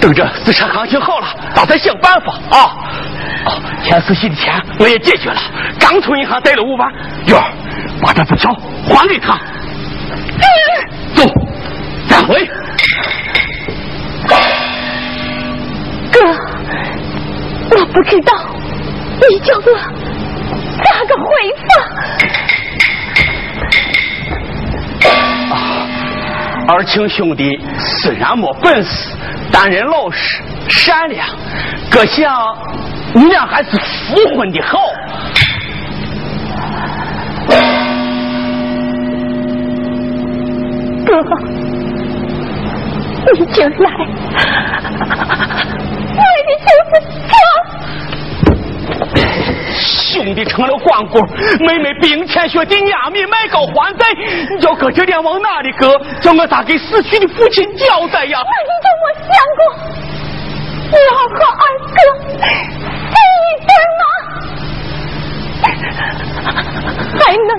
[0.00, 2.58] 等着市场行情好了，咱再想办法啊！
[3.44, 5.36] 啊，钱四喜的钱我也解决了，
[5.78, 6.92] 刚从银行贷了五万，
[7.26, 7.44] 月儿
[8.02, 8.52] 把这支票
[8.88, 9.38] 还给他。
[11.14, 11.22] 走，
[12.08, 12.48] 再回。
[16.12, 16.20] 哥，
[17.70, 18.32] 我不知道
[19.28, 19.62] 你叫我
[20.82, 21.26] 咋个回
[21.68, 21.68] 法。
[26.68, 29.16] 二庆兄弟虽然没本事，
[29.52, 31.24] 但人老实善良，
[31.90, 32.32] 哥想
[33.14, 34.78] 你俩还是复婚的好。
[41.06, 41.12] 哥，
[43.38, 43.90] 你就来，
[46.12, 46.90] 为的就是
[47.28, 47.32] 这。
[50.24, 51.22] 兄弟成了光棍，
[51.60, 54.06] 妹妹冰天雪地娘米卖高还债，
[54.50, 55.98] 你叫哥这脸往哪里搁？
[56.20, 58.38] 叫我咋给死去的父亲交代呀？
[58.42, 59.60] 那你就没想过，
[60.92, 61.62] 要和二
[61.94, 61.96] 哥？
[67.18, 67.50] 还能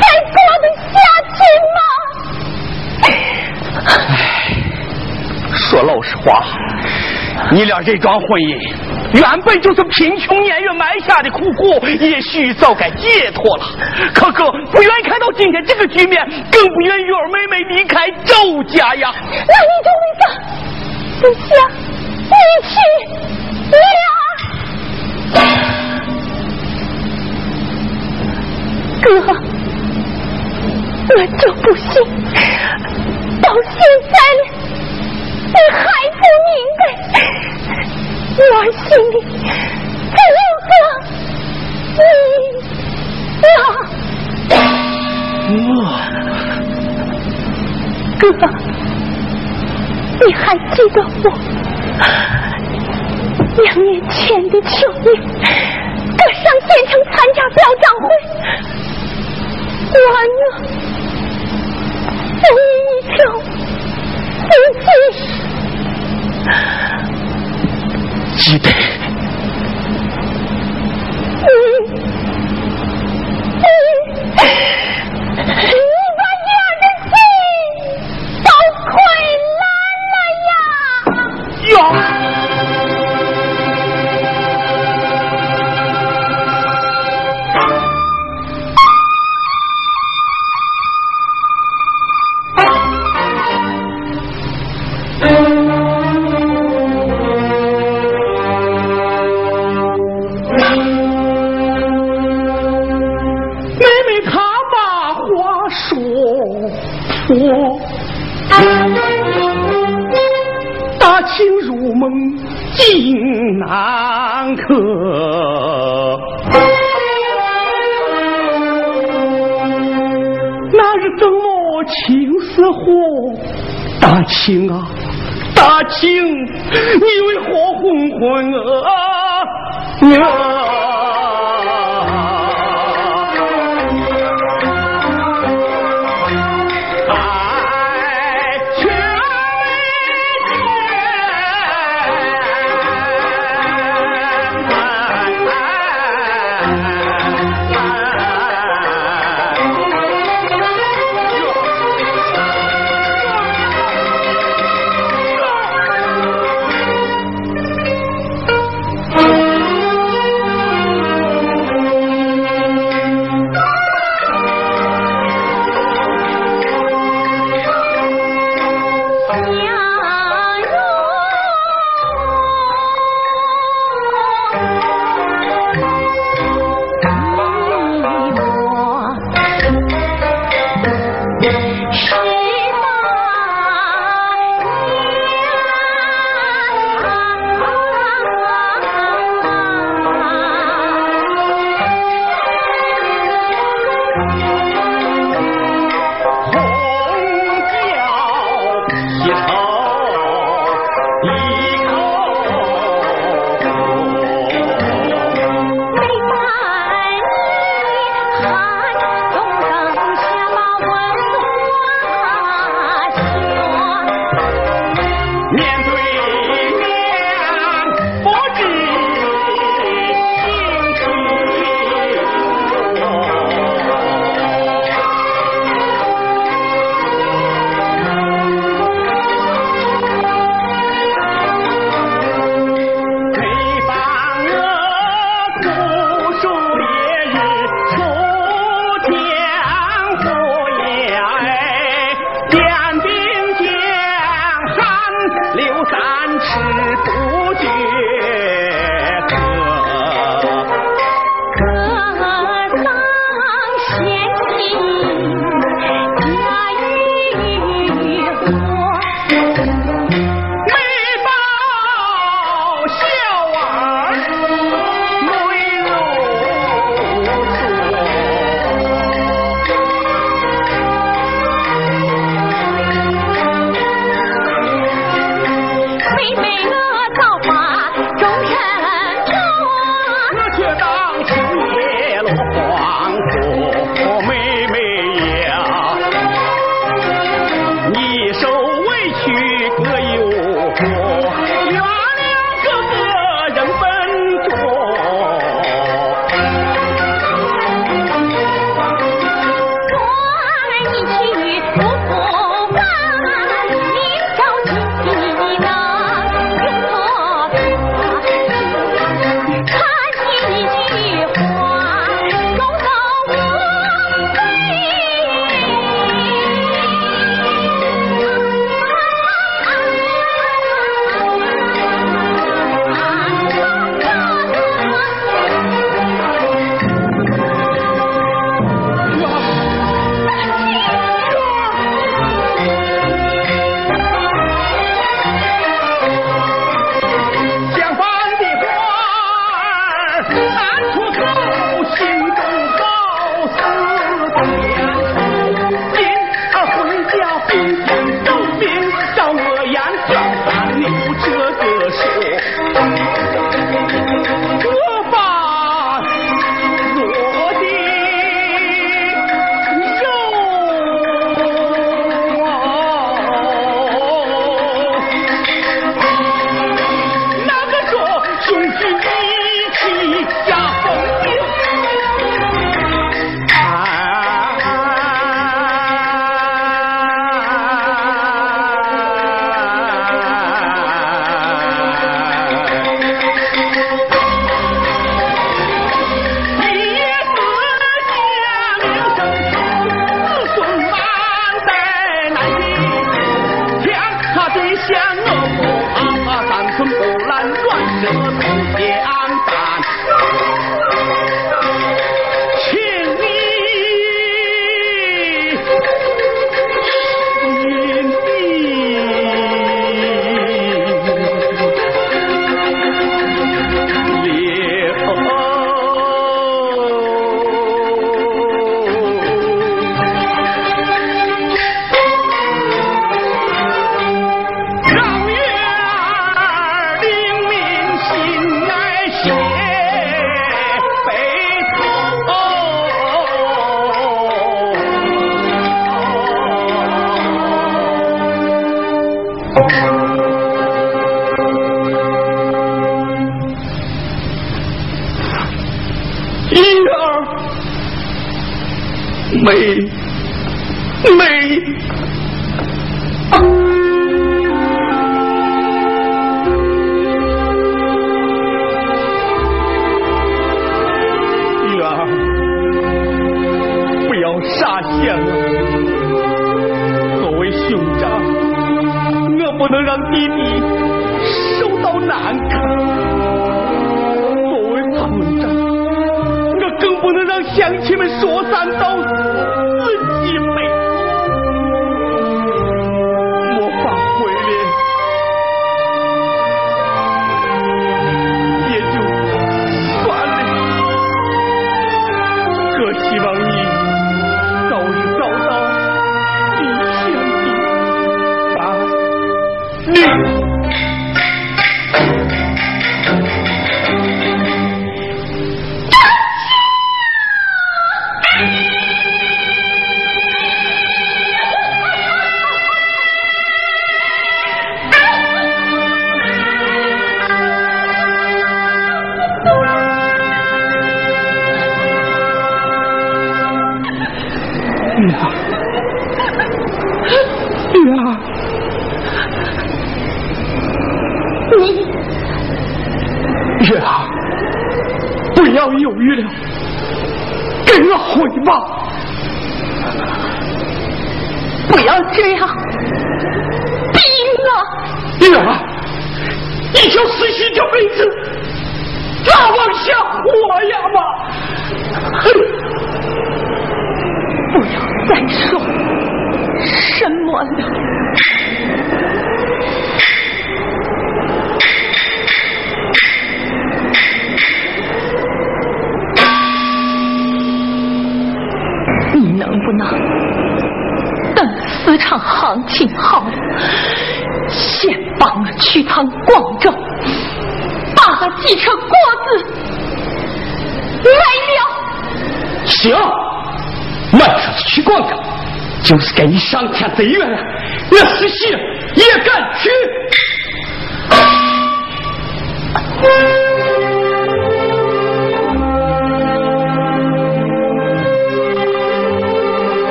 [0.00, 0.94] 还过得下
[1.34, 1.38] 去
[1.74, 1.78] 吗？
[3.02, 3.06] 唉，
[5.52, 6.42] 说老实话，
[7.50, 8.74] 你俩这桩婚姻
[9.14, 13.64] 原本就是贫穷年月埋下的苦果，也许早该解脱了。
[14.12, 19.14] 可哥不愿意看到今天这个局面，更不愿月儿妹妹离开周家呀。
[19.30, 20.26] 那你就为啥
[21.20, 21.54] 不想
[22.26, 22.32] 一
[22.68, 22.74] 起
[23.70, 25.38] 俩？
[29.00, 29.08] 哥，
[31.14, 31.86] 我就不信。
[33.40, 33.78] 到现
[34.10, 34.42] 在了，
[35.46, 35.78] 你还
[36.10, 36.82] 不明白，
[38.36, 39.16] 我心里
[40.10, 40.72] 只有个
[41.98, 42.06] 你
[43.46, 43.46] 呀。
[48.18, 48.22] 哥，
[50.26, 50.42] 你还
[50.74, 51.26] 记得我？
[53.62, 54.18] 两年前
[54.48, 54.68] 的秋
[55.02, 56.18] 天，我？
[56.34, 58.04] 上县城参加表彰会，
[60.10, 60.42] 完了。
[62.42, 62.58] 给你
[62.98, 63.14] 一条
[64.48, 64.86] 飞机，
[68.36, 68.70] 记得。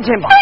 [0.00, 0.37] 年那五万斤吧？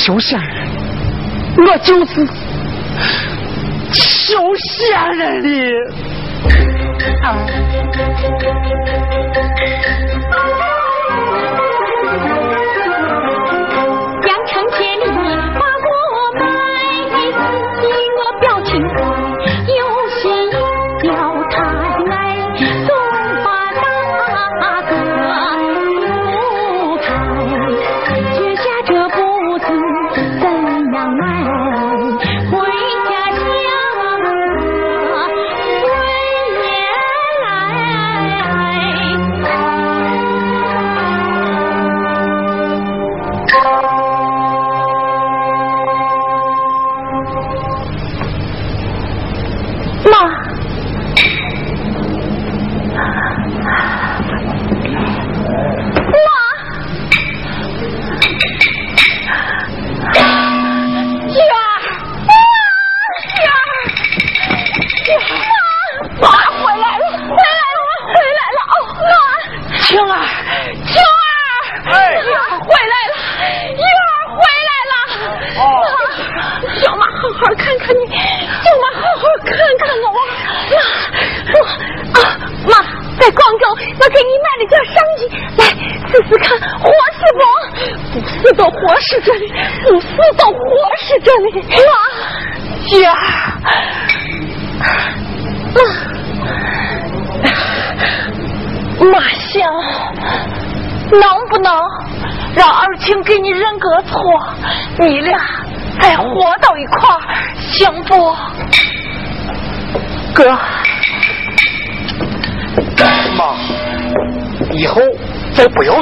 [0.00, 0.66] 小仙人，
[1.58, 2.26] 我就是
[3.92, 5.48] 小仙人的。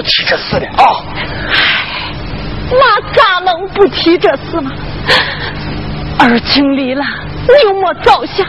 [0.09, 0.83] 提这事的啊！
[2.71, 4.73] 妈咋能不提这事嘛？
[6.19, 7.05] 二青离了，
[7.47, 8.47] 你又没着想，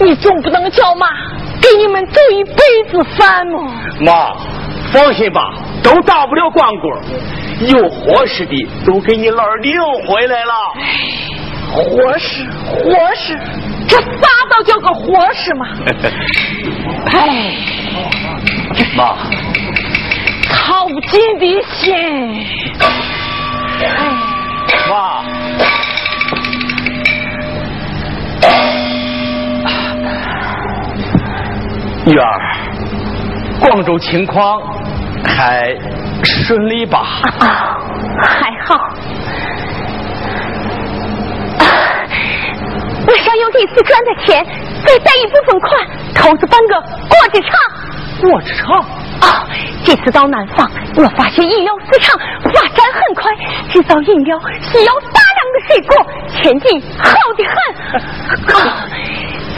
[0.00, 1.06] 你总不能叫妈
[1.60, 3.72] 给你们做一辈子饭嘛？
[4.00, 4.32] 妈，
[4.90, 5.40] 放心吧，
[5.82, 9.72] 都打不了光棍，有合适的都给你老儿领
[10.06, 10.52] 回来了。
[11.72, 13.38] 活事，活事，
[13.86, 15.66] 这啥都叫个活事嘛？
[17.12, 17.54] 哎，
[18.96, 19.16] 妈，
[21.06, 21.94] 操尽的心。
[23.80, 23.86] 哎，
[24.88, 25.22] 妈，
[32.06, 32.40] 月儿，
[33.60, 34.60] 广州情况
[35.24, 35.74] 还
[36.24, 36.98] 顺利吧？
[37.40, 37.78] 啊，
[38.22, 38.74] 还好。
[41.58, 41.64] 啊
[43.06, 44.44] 我想用这次赚的钱，
[44.84, 47.50] 再贷一部分款，投资办个果汁厂。
[48.20, 48.80] 果汁厂。
[49.20, 49.46] 啊，
[49.84, 53.30] 这次到南方，我发现饮料市场发展很快，
[53.70, 55.94] 制造饮料需要大量的水果，
[56.32, 57.54] 前景好的很。
[58.56, 58.88] 啊，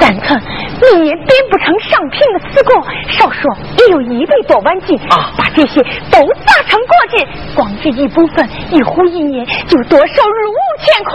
[0.00, 0.42] 咱村
[0.82, 7.24] 每年变不成商品的水果，少说也有一百多万斤啊把这些都榨成果汁，
[7.54, 11.12] 光这一部分，一户一年就多收入五千块。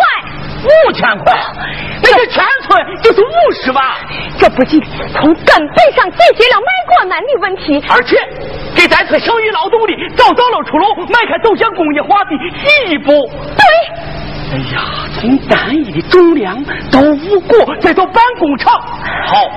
[0.63, 1.33] 五千块，
[2.01, 3.83] 那这全村就是五十万，
[4.39, 4.81] 这不仅
[5.13, 8.15] 从根本上解决了卖果难的问题，而且
[8.75, 13.11] 给咱村剩余劳动力找到了出路，迈开走向工业化的第一步。
[13.55, 13.63] 对，
[14.51, 14.81] 哎呀，
[15.19, 18.73] 从单一的种粮到五谷，再到办工厂，
[19.25, 19.49] 好，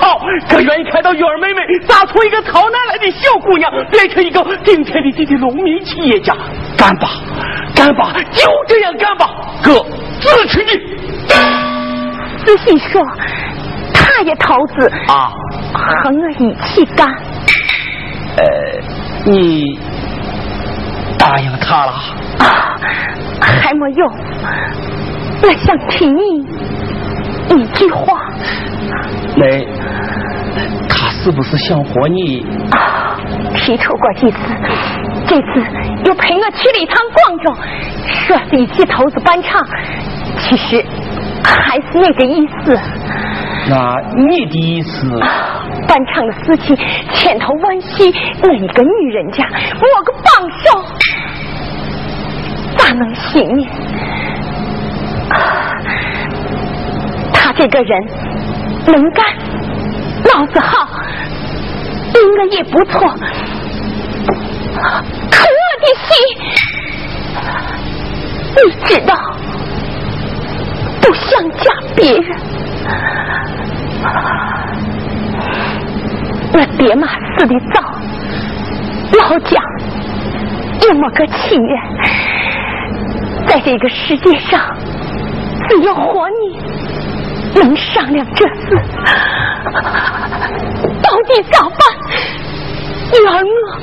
[0.00, 6.34] 好，可愿意看到月儿妹妹咋从一个曹奶奶的小姑娘变成一个顶天立地的农民企业家？
[6.76, 7.08] 干吧，
[7.74, 9.28] 干吧，就这样干吧，
[9.62, 9.84] 哥
[10.20, 10.98] 支持你。
[12.46, 13.02] 仔细说，
[13.92, 15.30] 他也投资啊，
[15.74, 17.06] 和我一起干。
[18.36, 18.44] 呃，
[19.26, 19.78] 你
[21.18, 21.92] 答应他了？
[22.38, 22.76] 啊，
[23.40, 24.06] 还没有。
[25.42, 26.46] 我想听你
[27.56, 28.18] 一句话。
[29.36, 29.46] 那
[30.88, 32.46] 他是不是想和你？
[32.70, 33.16] 啊，
[33.54, 34.38] 提出过几次，
[35.26, 35.44] 这次
[36.04, 37.54] 又陪我去了一趟广州，
[38.06, 39.64] 说是一起投资办厂，
[40.38, 40.84] 其实
[41.48, 42.78] 还是那个意思。
[43.68, 45.20] 那你的意思？
[45.86, 46.76] 办厂的事情
[47.12, 48.12] 千头万绪，
[48.42, 50.84] 我一个女人家，我个帮手，
[52.76, 53.66] 咋能行呢？
[57.32, 58.06] 他这个人
[58.86, 59.24] 能干，
[60.24, 60.88] 脑子好，
[62.12, 63.00] 对我也不错，
[65.30, 66.10] 可我的心，
[68.56, 69.12] 你知道，
[71.08, 72.38] 不想嫁别人。
[76.52, 77.80] 我爹妈死的早，
[79.18, 79.56] 老家
[80.82, 81.78] 也没个亲人，
[83.46, 84.60] 在这个世界上，
[85.70, 86.58] 只有活你
[87.58, 88.78] 能商量这事，
[91.02, 91.80] 到底咋办？
[93.14, 93.80] 女儿我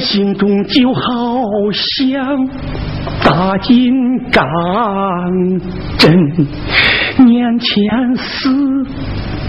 [0.00, 1.00] 心中就好
[1.72, 2.48] 像
[3.24, 3.92] 打金
[4.30, 4.44] 钢
[5.98, 6.14] 针，
[7.26, 8.84] 年前死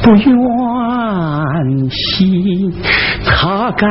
[0.02, 2.72] 不愿心，
[3.24, 3.88] 擦干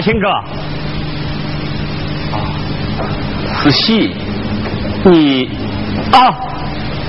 [0.00, 0.28] 大兴哥，
[3.52, 4.16] 思喜，
[5.04, 5.44] 你
[6.10, 6.34] 啊，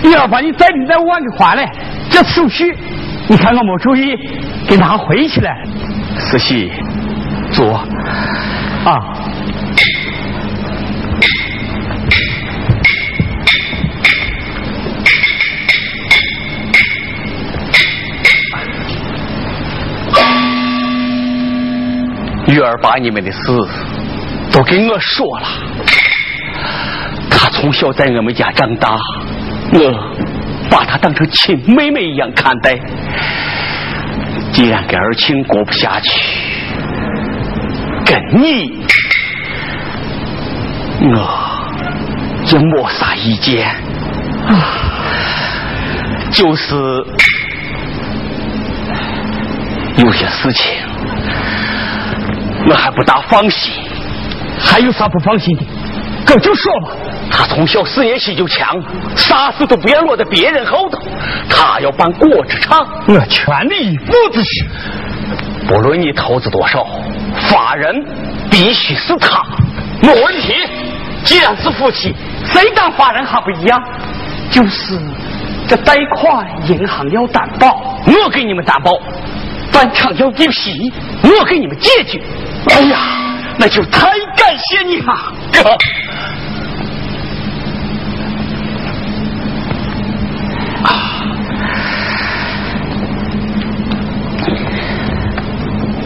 [0.04, 1.64] 你要把你在你在碗给还了，
[2.10, 2.76] 这手续
[3.30, 4.14] 你看我没注意
[4.68, 5.50] 给拿回去了。
[6.18, 6.70] 思喜，
[7.54, 7.76] 坐
[8.84, 9.00] 啊。
[22.52, 23.40] 玉儿把你们的事
[24.52, 25.48] 都跟我说了，
[27.30, 28.98] 她从小在我们家长大，
[29.72, 29.90] 我
[30.70, 32.78] 把她当成亲妹妹一样看待。
[34.52, 36.12] 既然跟儿亲过不下去，
[38.06, 38.84] 跟你，
[41.00, 41.64] 我
[42.52, 43.74] 也没啥意见，
[46.34, 46.76] 就是
[50.00, 50.66] 有些事情
[52.70, 53.74] 我还不大放心。
[54.60, 55.64] 还有啥不放心的？
[56.26, 56.92] 哥就说吧。
[57.32, 58.78] 他从小四年级就强，
[59.16, 61.00] 啥事都不愿落在别人后头。
[61.50, 64.66] 他要办果汁厂，我全力以赴之去。
[65.68, 66.86] 不论你投资多少，
[67.50, 68.06] 法人
[68.50, 69.42] 必须是他，
[70.02, 70.54] 没问题。
[71.24, 72.14] 既然是夫妻，
[72.46, 73.82] 谁当法人还不一样？
[74.52, 75.00] 就是
[75.68, 78.92] 这贷款，银行要担保，我给你们担保；
[79.72, 80.92] 办厂要地皮，
[81.24, 82.22] 我给你们解决。
[82.70, 82.98] 哎呀，
[83.58, 84.08] 那就太
[84.38, 85.14] 感谢你了，
[85.52, 85.70] 哥。
[90.84, 90.92] 啊！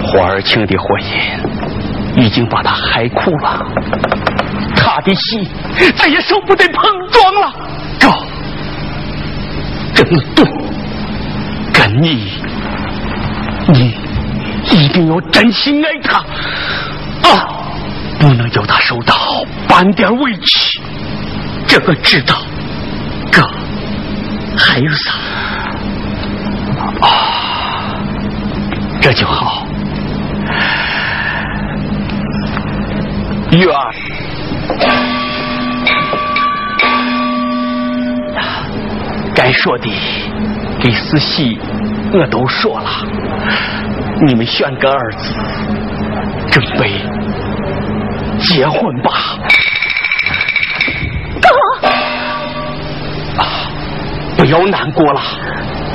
[0.03, 3.59] 花儿清的婚姻已经把他害苦了，
[4.75, 5.45] 他的心
[5.97, 7.53] 再也受不得碰撞了。
[7.99, 8.09] 哥，
[9.93, 10.45] 真对，
[11.73, 12.41] 跟你，
[13.67, 13.97] 你
[14.71, 16.19] 一定要真心爱他
[17.29, 17.61] 啊！
[18.19, 19.15] 不能叫他受到
[19.67, 20.79] 半点委屈。
[21.67, 22.35] 这个知道，
[23.31, 23.47] 哥。
[24.57, 25.11] 还有啥？
[27.01, 27.99] 啊，
[29.01, 29.67] 这就好。
[33.51, 33.93] 月儿，
[39.35, 39.89] 该说的
[40.79, 41.59] 给四喜
[42.13, 42.89] 我都说了，
[44.27, 45.33] 你们选个儿子，
[46.51, 47.01] 准备
[48.39, 49.11] 结婚吧。
[51.41, 51.49] 哥。
[53.41, 53.43] 啊
[54.37, 55.21] 不要难过了，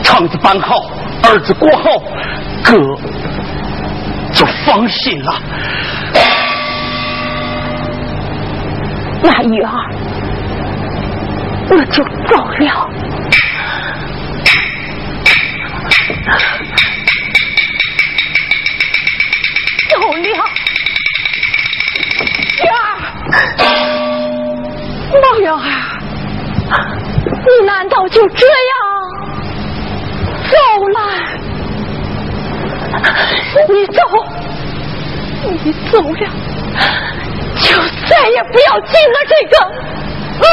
[0.03, 0.91] 厂子办好，
[1.25, 1.99] 儿子过好，
[2.65, 2.73] 哥
[4.33, 5.41] 就放心了。
[9.23, 9.71] 那玉儿，
[11.71, 12.91] 我就走了。
[19.91, 20.23] 走了，
[22.63, 22.69] 玉
[23.33, 23.37] 儿，
[25.21, 25.67] 老幺儿。
[27.43, 28.53] 你难道就这样
[30.51, 30.55] 走
[30.89, 30.99] 了？
[33.69, 33.99] 你走，
[35.65, 36.29] 你走了，
[37.57, 37.77] 就
[38.09, 39.55] 再也不要进了这个
[40.39, 40.47] 门。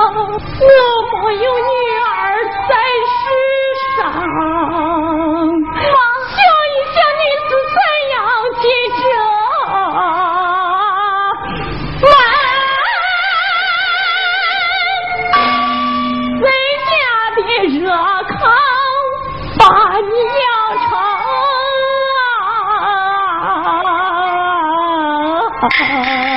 [0.00, 2.06] 我没有女儿
[2.68, 2.72] 在
[3.10, 3.18] 世
[3.96, 3.98] 上，
[5.74, 6.38] 想
[6.68, 7.76] 一想你是怎
[8.12, 8.16] 样
[8.60, 8.64] 接
[8.94, 9.02] 着
[16.38, 16.42] 谁
[16.86, 16.92] 家
[17.34, 17.38] 的
[17.78, 17.82] 热
[18.38, 18.40] 炕
[19.58, 19.60] 把
[19.98, 20.12] 你
[20.44, 20.46] 养
[20.84, 20.90] 成
[25.60, 26.27] 啊。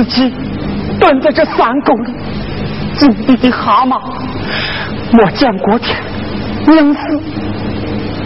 [0.00, 0.32] 自己
[0.98, 2.14] 蹲在这山沟里，
[2.96, 4.00] 井里的蛤蟆
[5.12, 5.94] 没见过天，
[6.68, 7.00] 硬是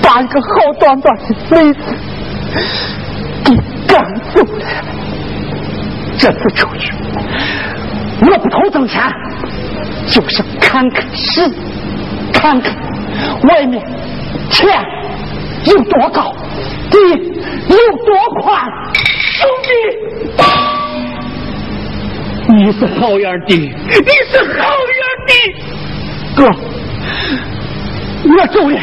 [0.01, 1.81] 把一个好端端的妹子
[3.45, 3.57] 给
[3.89, 4.65] 赶走了。
[6.17, 6.95] 这次出去，
[8.21, 9.03] 我不图挣钱，
[10.07, 11.43] 就是看看戏，
[12.33, 12.73] 看看
[13.49, 13.85] 外面
[14.49, 14.81] 天
[15.65, 16.33] 有多高，
[16.89, 16.99] 地
[17.69, 17.77] 有
[18.07, 18.24] 多
[22.65, 23.67] 你是好样的，你
[24.33, 25.33] 是好样的，
[26.35, 26.41] 哥，
[28.25, 28.81] 我走了，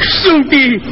[0.00, 0.82] 兄弟，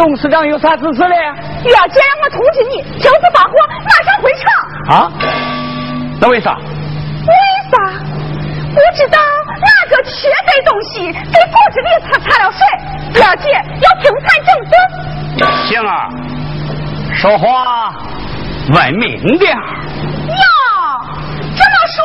[0.00, 1.14] 董事长有啥指示嘞？
[1.62, 3.52] 月姐让我通知你，停止发货，
[3.84, 4.50] 马上回厂。
[4.88, 5.12] 啊？
[6.18, 6.54] 那为啥？
[6.56, 7.34] 为
[7.70, 7.76] 啥？
[8.72, 9.18] 不知道
[9.60, 12.60] 哪个缺德东西给骨子里擦擦了水，
[13.12, 13.52] 月姐
[13.82, 14.72] 要停产整顿。
[15.68, 16.08] 行啊，
[17.14, 17.92] 说话
[18.72, 19.62] 文明点儿。
[20.28, 20.42] 哟，
[21.54, 22.02] 这么说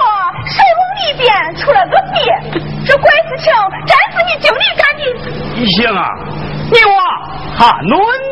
[0.50, 2.20] 水瓮里边出了个鳖，
[2.86, 3.54] 这怪事情
[3.88, 5.66] 真是你经理干的？
[5.78, 6.04] 杏儿，
[7.58, 8.25] 你娃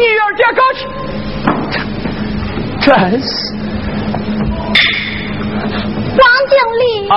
[0.00, 0.80] 给你月儿家高去。
[2.80, 2.88] 真
[3.20, 3.28] 是
[6.16, 7.14] 王经理，啊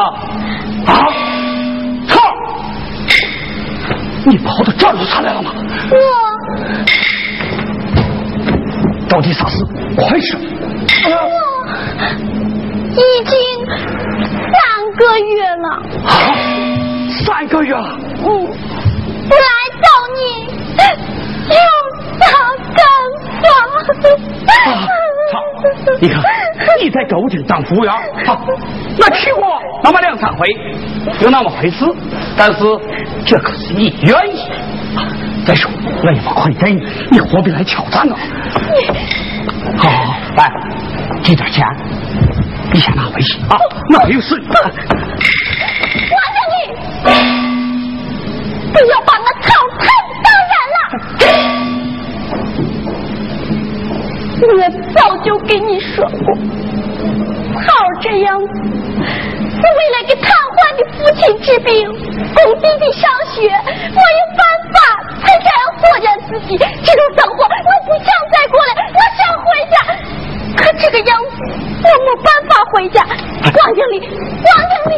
[0.86, 0.92] 啊！
[2.10, 2.12] 操！
[4.26, 5.54] 你跑到这儿来来了吗？
[5.92, 5.98] 我
[9.08, 9.64] 到底啥事？
[9.96, 10.38] 快说！
[11.06, 11.10] 我
[12.92, 13.34] 已经
[14.52, 14.54] 三
[14.98, 15.68] 个月了，
[16.06, 16.12] 啊，
[17.26, 17.98] 三个月了。
[18.20, 18.50] 嗯，我
[19.32, 19.48] 来
[19.82, 19.88] 找
[20.18, 20.22] 你，
[21.50, 21.56] 有
[22.20, 22.22] 啥
[22.76, 22.82] 干
[23.42, 23.48] 法？
[24.48, 24.52] 啊，
[25.32, 25.34] 操！
[26.04, 26.22] 你看，
[26.82, 27.94] 你在购进当服务员，
[28.26, 28.46] 好，
[29.00, 29.42] 那去过
[29.82, 30.46] 那么两三回，
[31.22, 31.86] 有那么回事。
[32.38, 32.60] 但是
[33.26, 34.42] 这可是你愿意。
[34.98, 35.08] 啊
[35.46, 35.72] 再说，
[36.04, 38.14] 我也不亏待你，你何必来挑战呢？
[39.78, 40.52] 好好好，来，
[41.24, 41.66] 这点钱，
[42.74, 43.58] 你先拿回去啊，
[43.90, 44.36] 那有事。
[44.36, 44.62] 王
[46.34, 46.56] 经理，
[48.74, 49.88] 不要把我操太
[50.22, 50.78] 当然了。
[54.44, 54.48] 我
[55.24, 56.36] 就跟你说过，
[57.56, 57.70] 好
[58.02, 61.88] 这样子是为了给瘫痪的父亲治病，
[62.36, 64.44] 供弟弟上学，我有办
[64.74, 64.76] 法
[65.24, 66.58] 才这样作践自己。
[66.58, 69.74] 这种生活我不想再过了，我想回家。
[70.58, 71.36] 可这个样子，
[71.84, 73.02] 我没办法回家。
[73.06, 74.94] 王经理，王经理，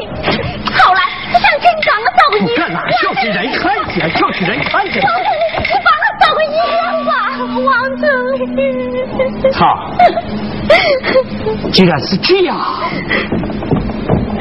[0.74, 1.00] 好了，
[1.34, 2.82] 我想请你帮我找个医干嘛？
[3.02, 5.02] 就是人看见，就是人看见。
[9.58, 9.66] 操！
[11.72, 12.58] 既然是这样，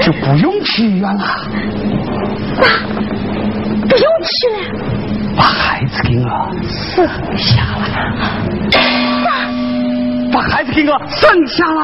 [0.00, 1.24] 就不用去医院了，
[2.58, 2.66] 爸
[3.88, 4.58] 不用去了。
[5.36, 6.28] 把孩子给我
[6.68, 7.84] 生下来，
[9.24, 9.28] 爸
[10.32, 11.80] 把孩子给我生下来。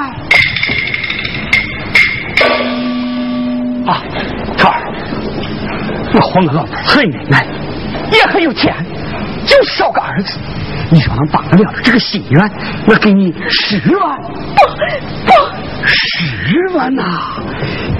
[3.86, 4.02] 啊，
[4.56, 4.82] 这儿，
[6.14, 7.46] 我和我老婆很恩爱，
[8.12, 8.74] 也很有钱，
[9.46, 10.38] 就少个儿子。
[10.90, 12.50] 你说能帮得了这个心愿，
[12.86, 14.18] 我给你十万。
[14.20, 14.66] 不
[15.24, 15.32] 不，
[15.86, 17.02] 十万呐、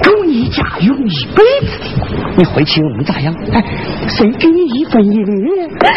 [0.03, 1.85] 够你家用一辈子的。
[2.37, 3.33] 你回去我们咋样？
[3.53, 3.63] 哎，
[4.07, 5.67] 谁给你一分一厘？
[5.79, 5.87] 不，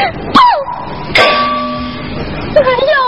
[2.55, 3.04] 我要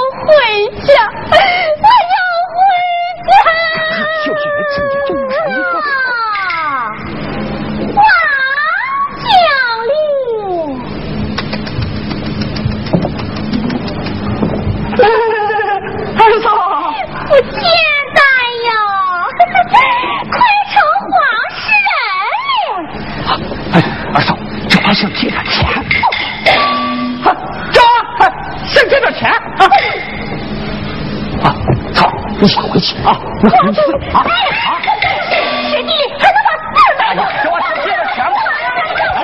[33.46, 33.50] 哎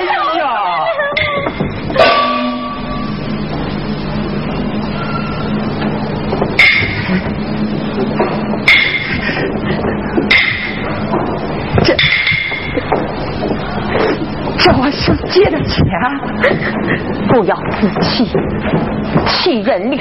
[0.03, 0.13] 呀
[11.83, 11.93] 这
[14.57, 15.83] 这我是借的钱
[17.27, 18.31] 不要自弃
[19.27, 19.97] 气人了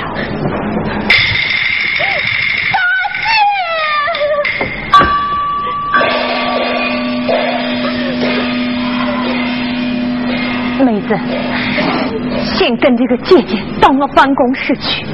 [12.76, 15.04] 跟这个姐姐到我办公室去。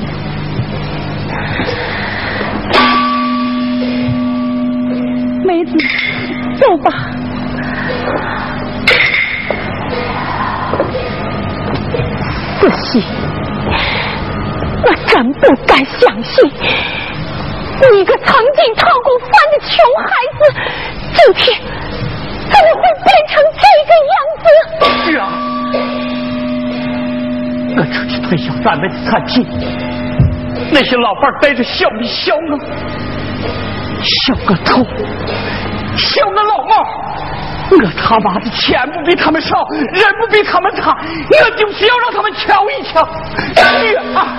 [5.44, 5.72] 妹子，
[6.60, 7.17] 走吧。
[30.80, 32.56] 那些老板带着笑你笑呢，
[34.00, 34.84] 笑个头，
[35.96, 36.76] 笑个老帽。
[37.72, 40.96] 我他妈的钱不比他们少，人不比他们差，
[41.42, 43.00] 我就是要让他们瞧一瞧。
[44.14, 44.38] 啊！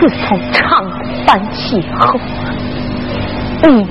[0.00, 0.94] 自从厂子
[1.24, 2.18] 搬起后，
[3.62, 3.86] 你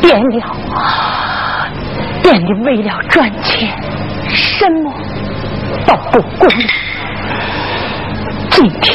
[0.00, 1.66] 变了啊，
[2.22, 3.76] 变得为了赚钱，
[4.28, 4.94] 什么
[5.88, 6.52] 都不顾了。
[8.60, 8.94] 今天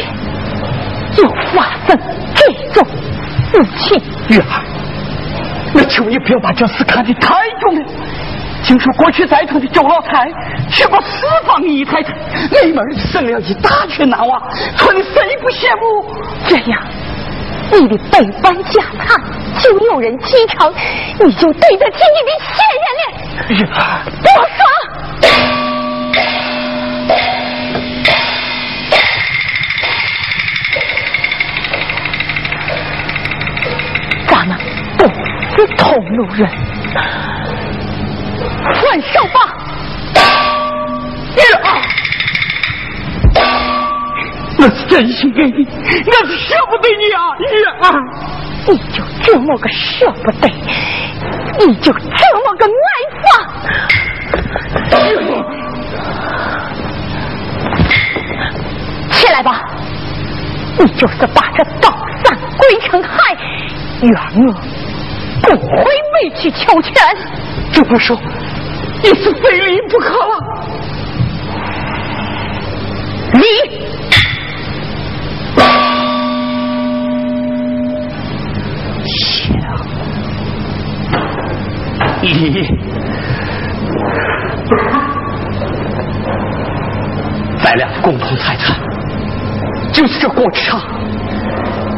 [1.18, 2.00] 又发生
[2.36, 2.86] 这种
[3.52, 4.62] 事情，月儿，
[5.74, 7.84] 我求你不要把这事看得太重了。
[8.64, 10.32] 听说过去在场的周老太
[10.70, 12.14] 去过四方姨太太，
[12.52, 14.40] 那门生了一大群男娃，
[14.78, 16.14] 村里谁不羡慕？
[16.48, 16.80] 这样
[17.72, 19.20] 你的百般家产
[19.64, 20.72] 就有人继承，
[21.24, 23.02] 你就对得起你的先人了。
[23.50, 24.64] 月儿，不说。
[34.28, 34.58] 咱们
[34.98, 35.08] 不
[35.56, 35.88] 是同
[36.18, 36.50] 路人，
[38.74, 39.40] 还手吧！
[41.36, 41.68] 月儿，
[44.60, 47.94] 我是真心给你，我是舍不得你啊，月儿。
[48.68, 50.50] 你就这么个舍不得，
[51.66, 52.00] 你就这
[52.44, 52.70] 么个爱
[53.22, 53.26] 放。
[59.12, 59.64] 起来吧，
[60.80, 63.38] 你就是把这高山归成海，
[64.02, 64.12] 愿
[64.48, 64.54] 我
[65.46, 66.94] 不会委曲求全。
[67.72, 68.18] 这么说，
[69.04, 70.40] 也是非离不可了。
[73.34, 73.40] 你。
[82.22, 82.68] 你，
[87.64, 88.76] 咱俩共同财产
[89.94, 90.82] 就是这果汁厂，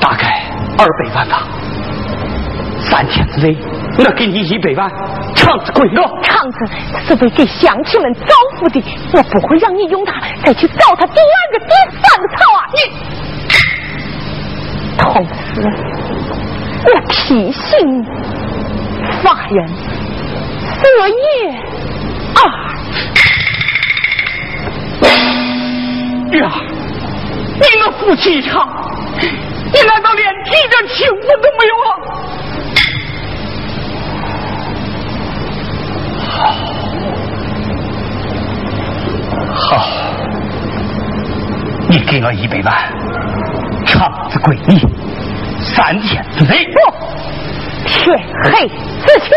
[0.01, 0.43] 大概
[0.77, 1.47] 二百万吧。
[2.89, 3.55] 三天之内，
[3.99, 4.89] 我给你一百万，
[5.35, 6.21] 厂子归我。
[6.23, 6.57] 厂子
[7.05, 8.21] 是为给乡亲们造
[8.57, 8.83] 福的，
[9.13, 12.59] 我不会让你用它再去找他第二个、第三个草啊！
[12.73, 12.79] 你，
[14.97, 15.61] 同时，
[16.85, 18.05] 我提醒你，
[19.21, 21.15] 法人色业
[22.35, 22.39] 二。
[26.39, 26.43] 呀，
[27.55, 28.67] 你们夫妻一场，
[29.19, 31.89] 你难道连这点情分都没有了？
[39.59, 39.87] 好，
[41.89, 42.73] 你给我一百万，
[43.85, 44.79] 厂子归你，
[45.59, 46.79] 三天之内不，
[47.85, 49.29] 天黑之前。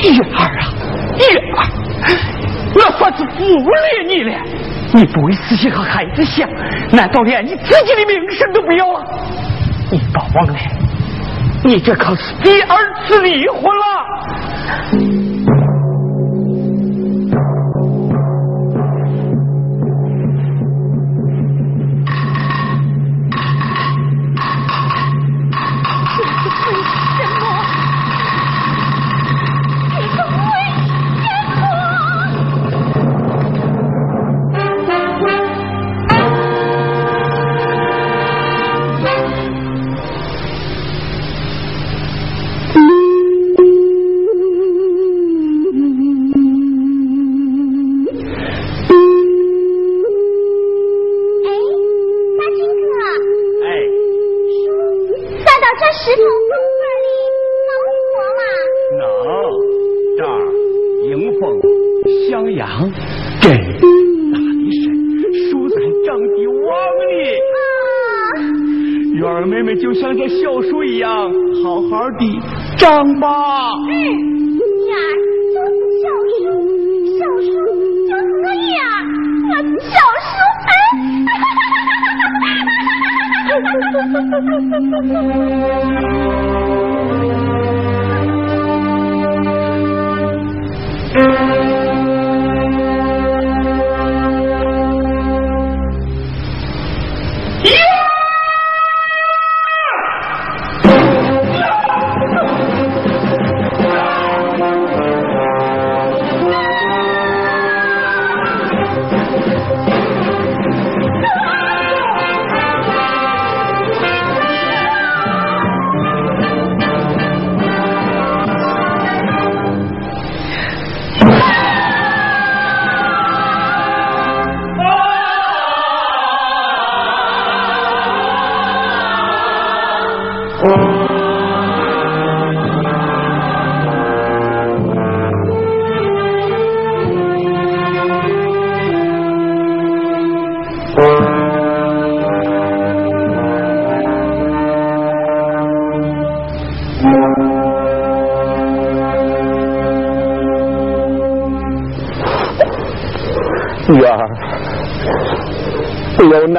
[0.00, 0.72] 月儿啊，
[1.18, 1.22] 月
[1.54, 1.60] 儿，
[2.74, 3.76] 我算是服了
[4.08, 4.32] 你了。
[4.94, 6.48] 你不为自己和孩子想，
[6.90, 9.04] 难道连你自己的名声都不要了？
[9.92, 10.54] 你别忘了，
[11.62, 15.17] 你这可是第二次离婚了。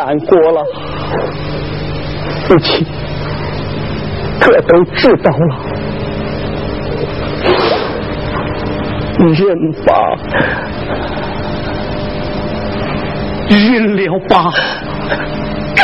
[0.10, 0.66] 难过了，
[2.48, 2.84] 父亲，
[4.42, 5.56] 可都知道了，
[9.20, 9.56] 你认
[9.86, 9.94] 吧，
[13.56, 14.50] 认了吧，
[15.76, 15.84] 哥，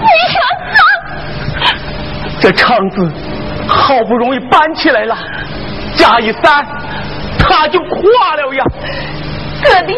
[0.00, 0.40] 你认
[0.72, 0.80] 吧，
[2.40, 3.12] 这厂子
[3.68, 5.14] 好不容易搬起来了，
[5.96, 6.64] 家一三，
[7.38, 8.64] 他就垮了呀，
[9.62, 9.92] 哥的。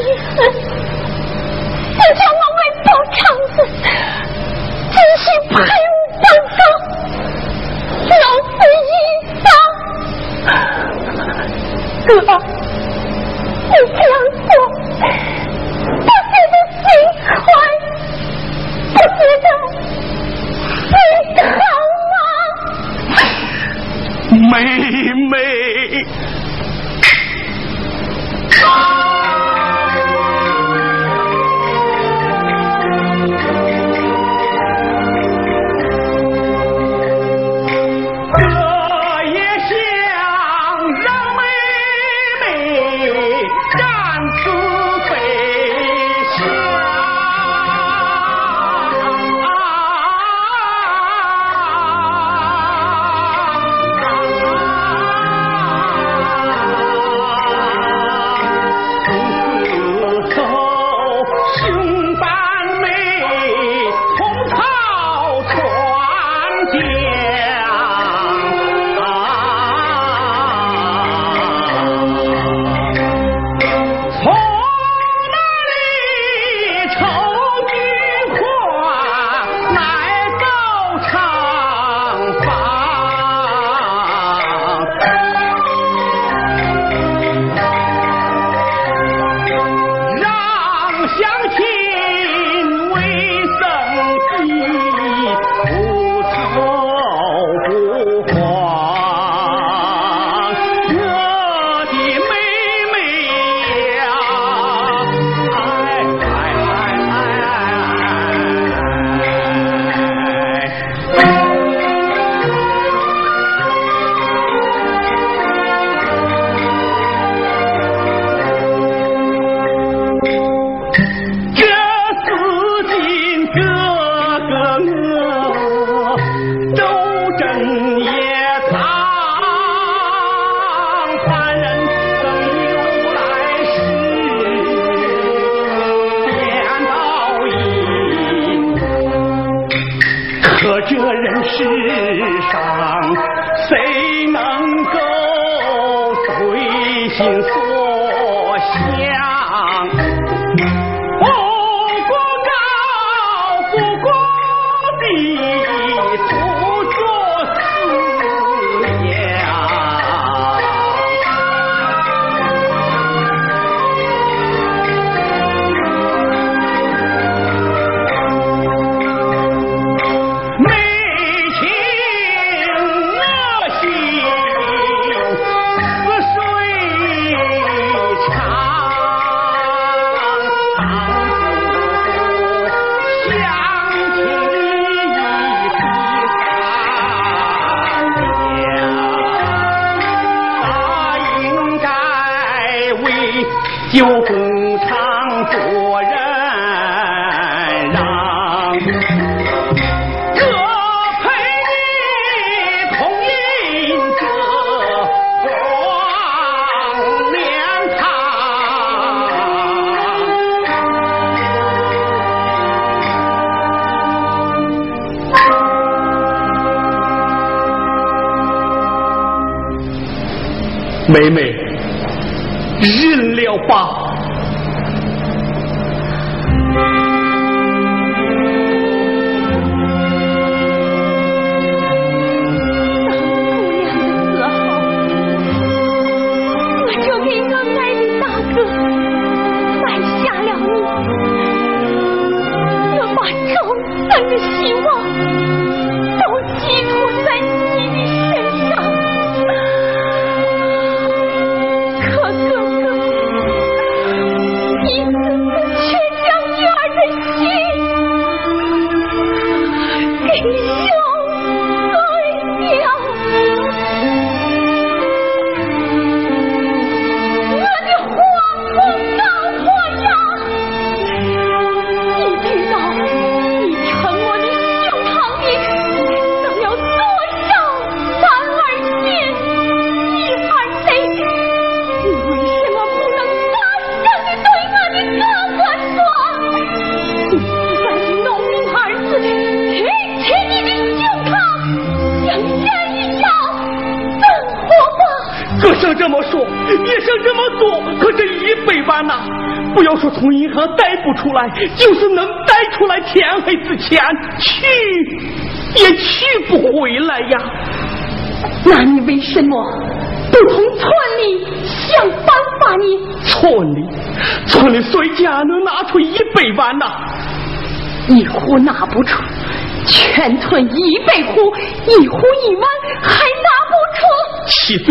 [221.08, 221.45] 美美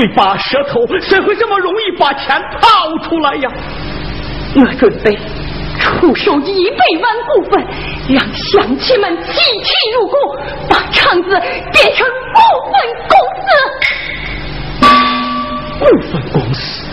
[0.06, 0.11] 出。
[0.11, 3.49] 七嘴八舌头，谁会这么容易把钱掏出来呀？
[4.56, 5.18] 我准备。
[5.77, 7.64] 出售一百万股份，
[8.10, 10.15] 让乡亲们集体入股，
[10.69, 11.30] 把厂子
[11.72, 12.41] 变成股
[12.72, 12.73] 份
[13.10, 13.48] 公司。
[15.80, 16.88] 股份公司，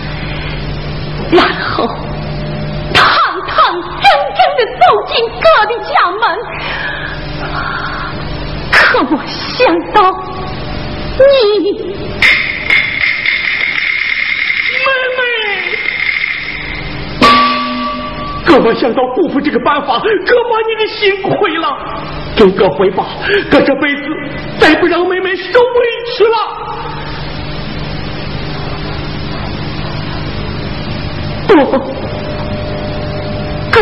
[1.30, 1.86] 然后
[2.92, 3.02] 堂
[3.46, 4.04] 堂正
[4.36, 6.22] 正的走进哥的家门。
[8.72, 8.76] 可
[9.10, 9.32] 我想
[9.92, 9.98] 到
[11.18, 11.81] 你。
[18.62, 21.76] 没想到辜负这个办法，哥把你的心亏了。
[22.36, 23.04] 给哥回吧，
[23.50, 24.02] 哥这辈子
[24.58, 25.66] 再不让妹妹受委
[26.16, 26.36] 屈了。
[31.48, 31.54] 不，
[33.70, 33.80] 哥，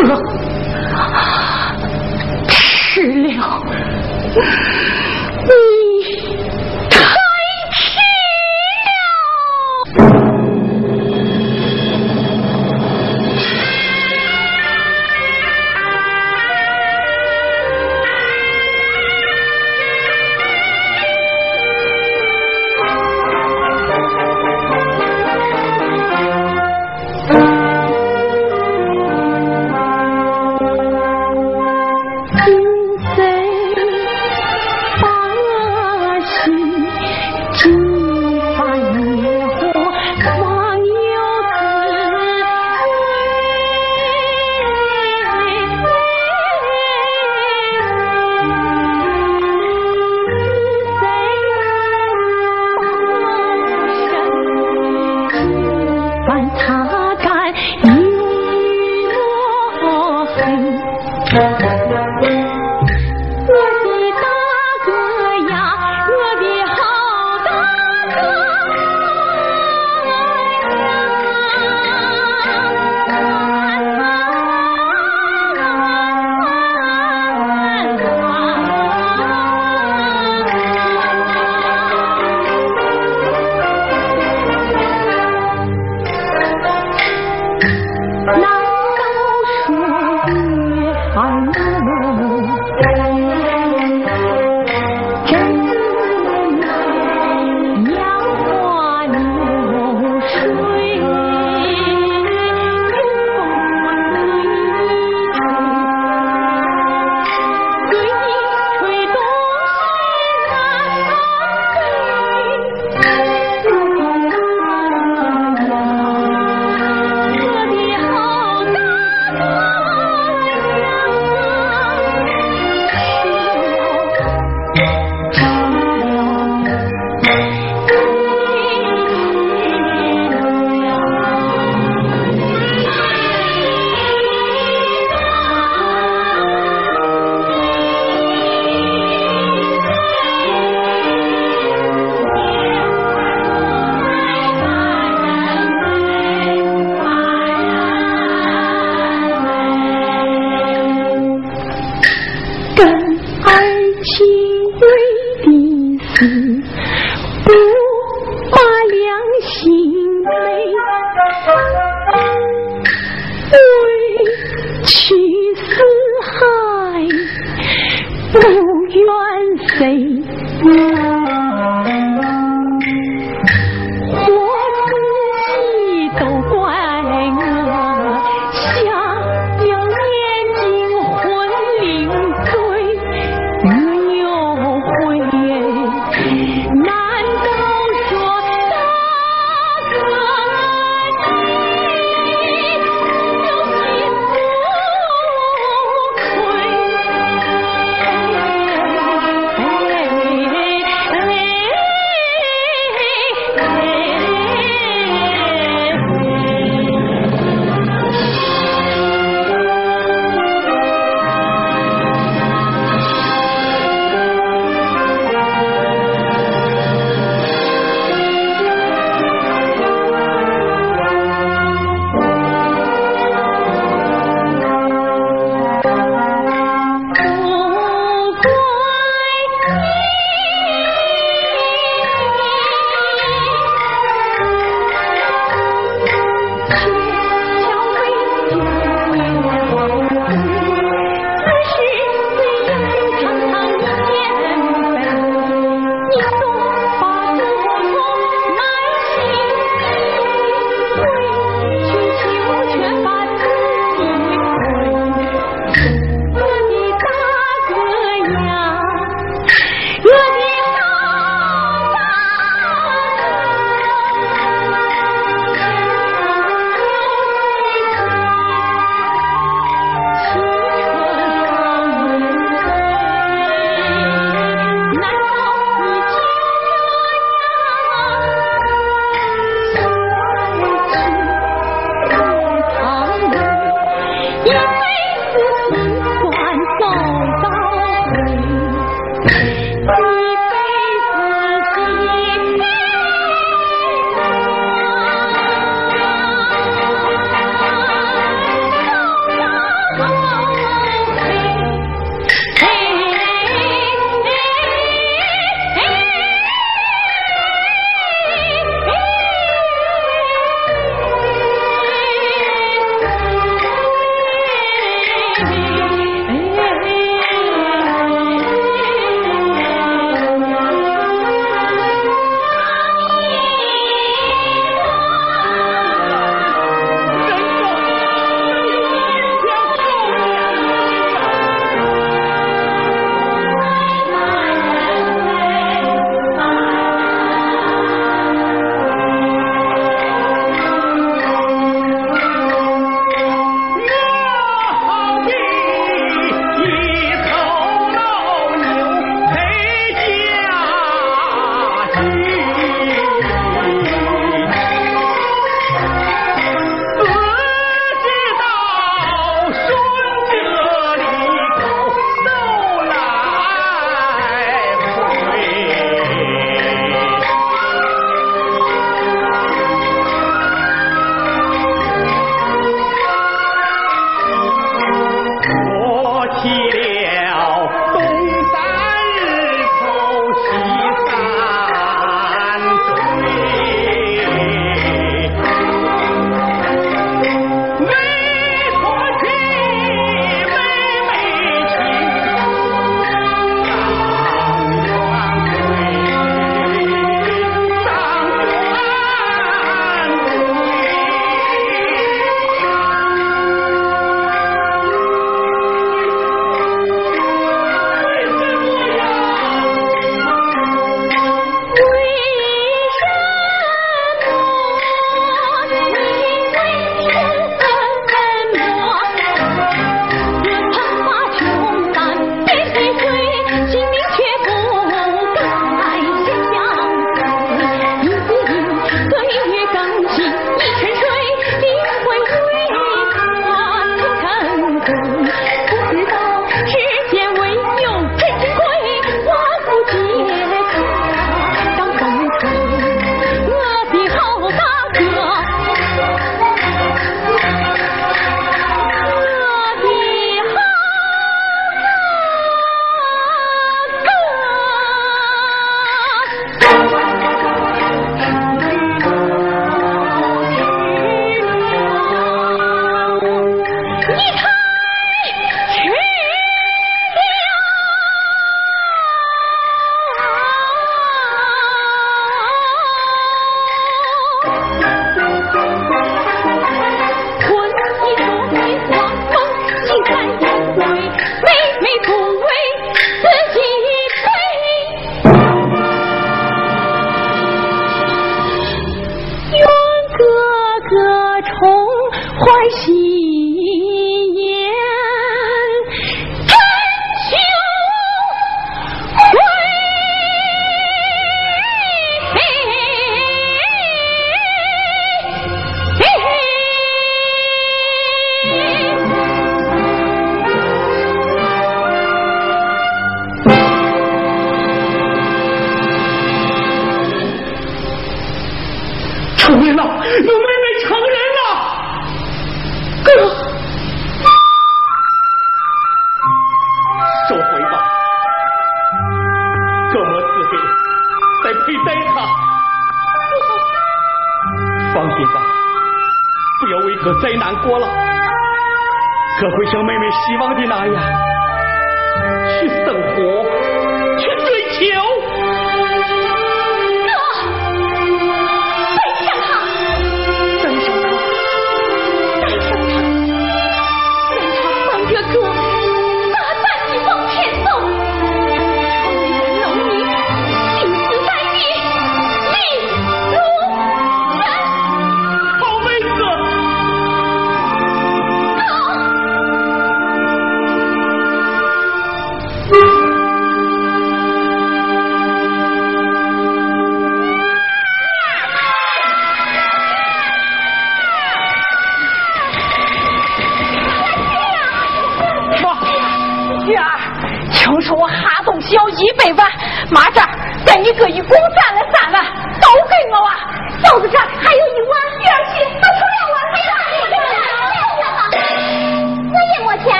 [2.49, 3.63] 吃了，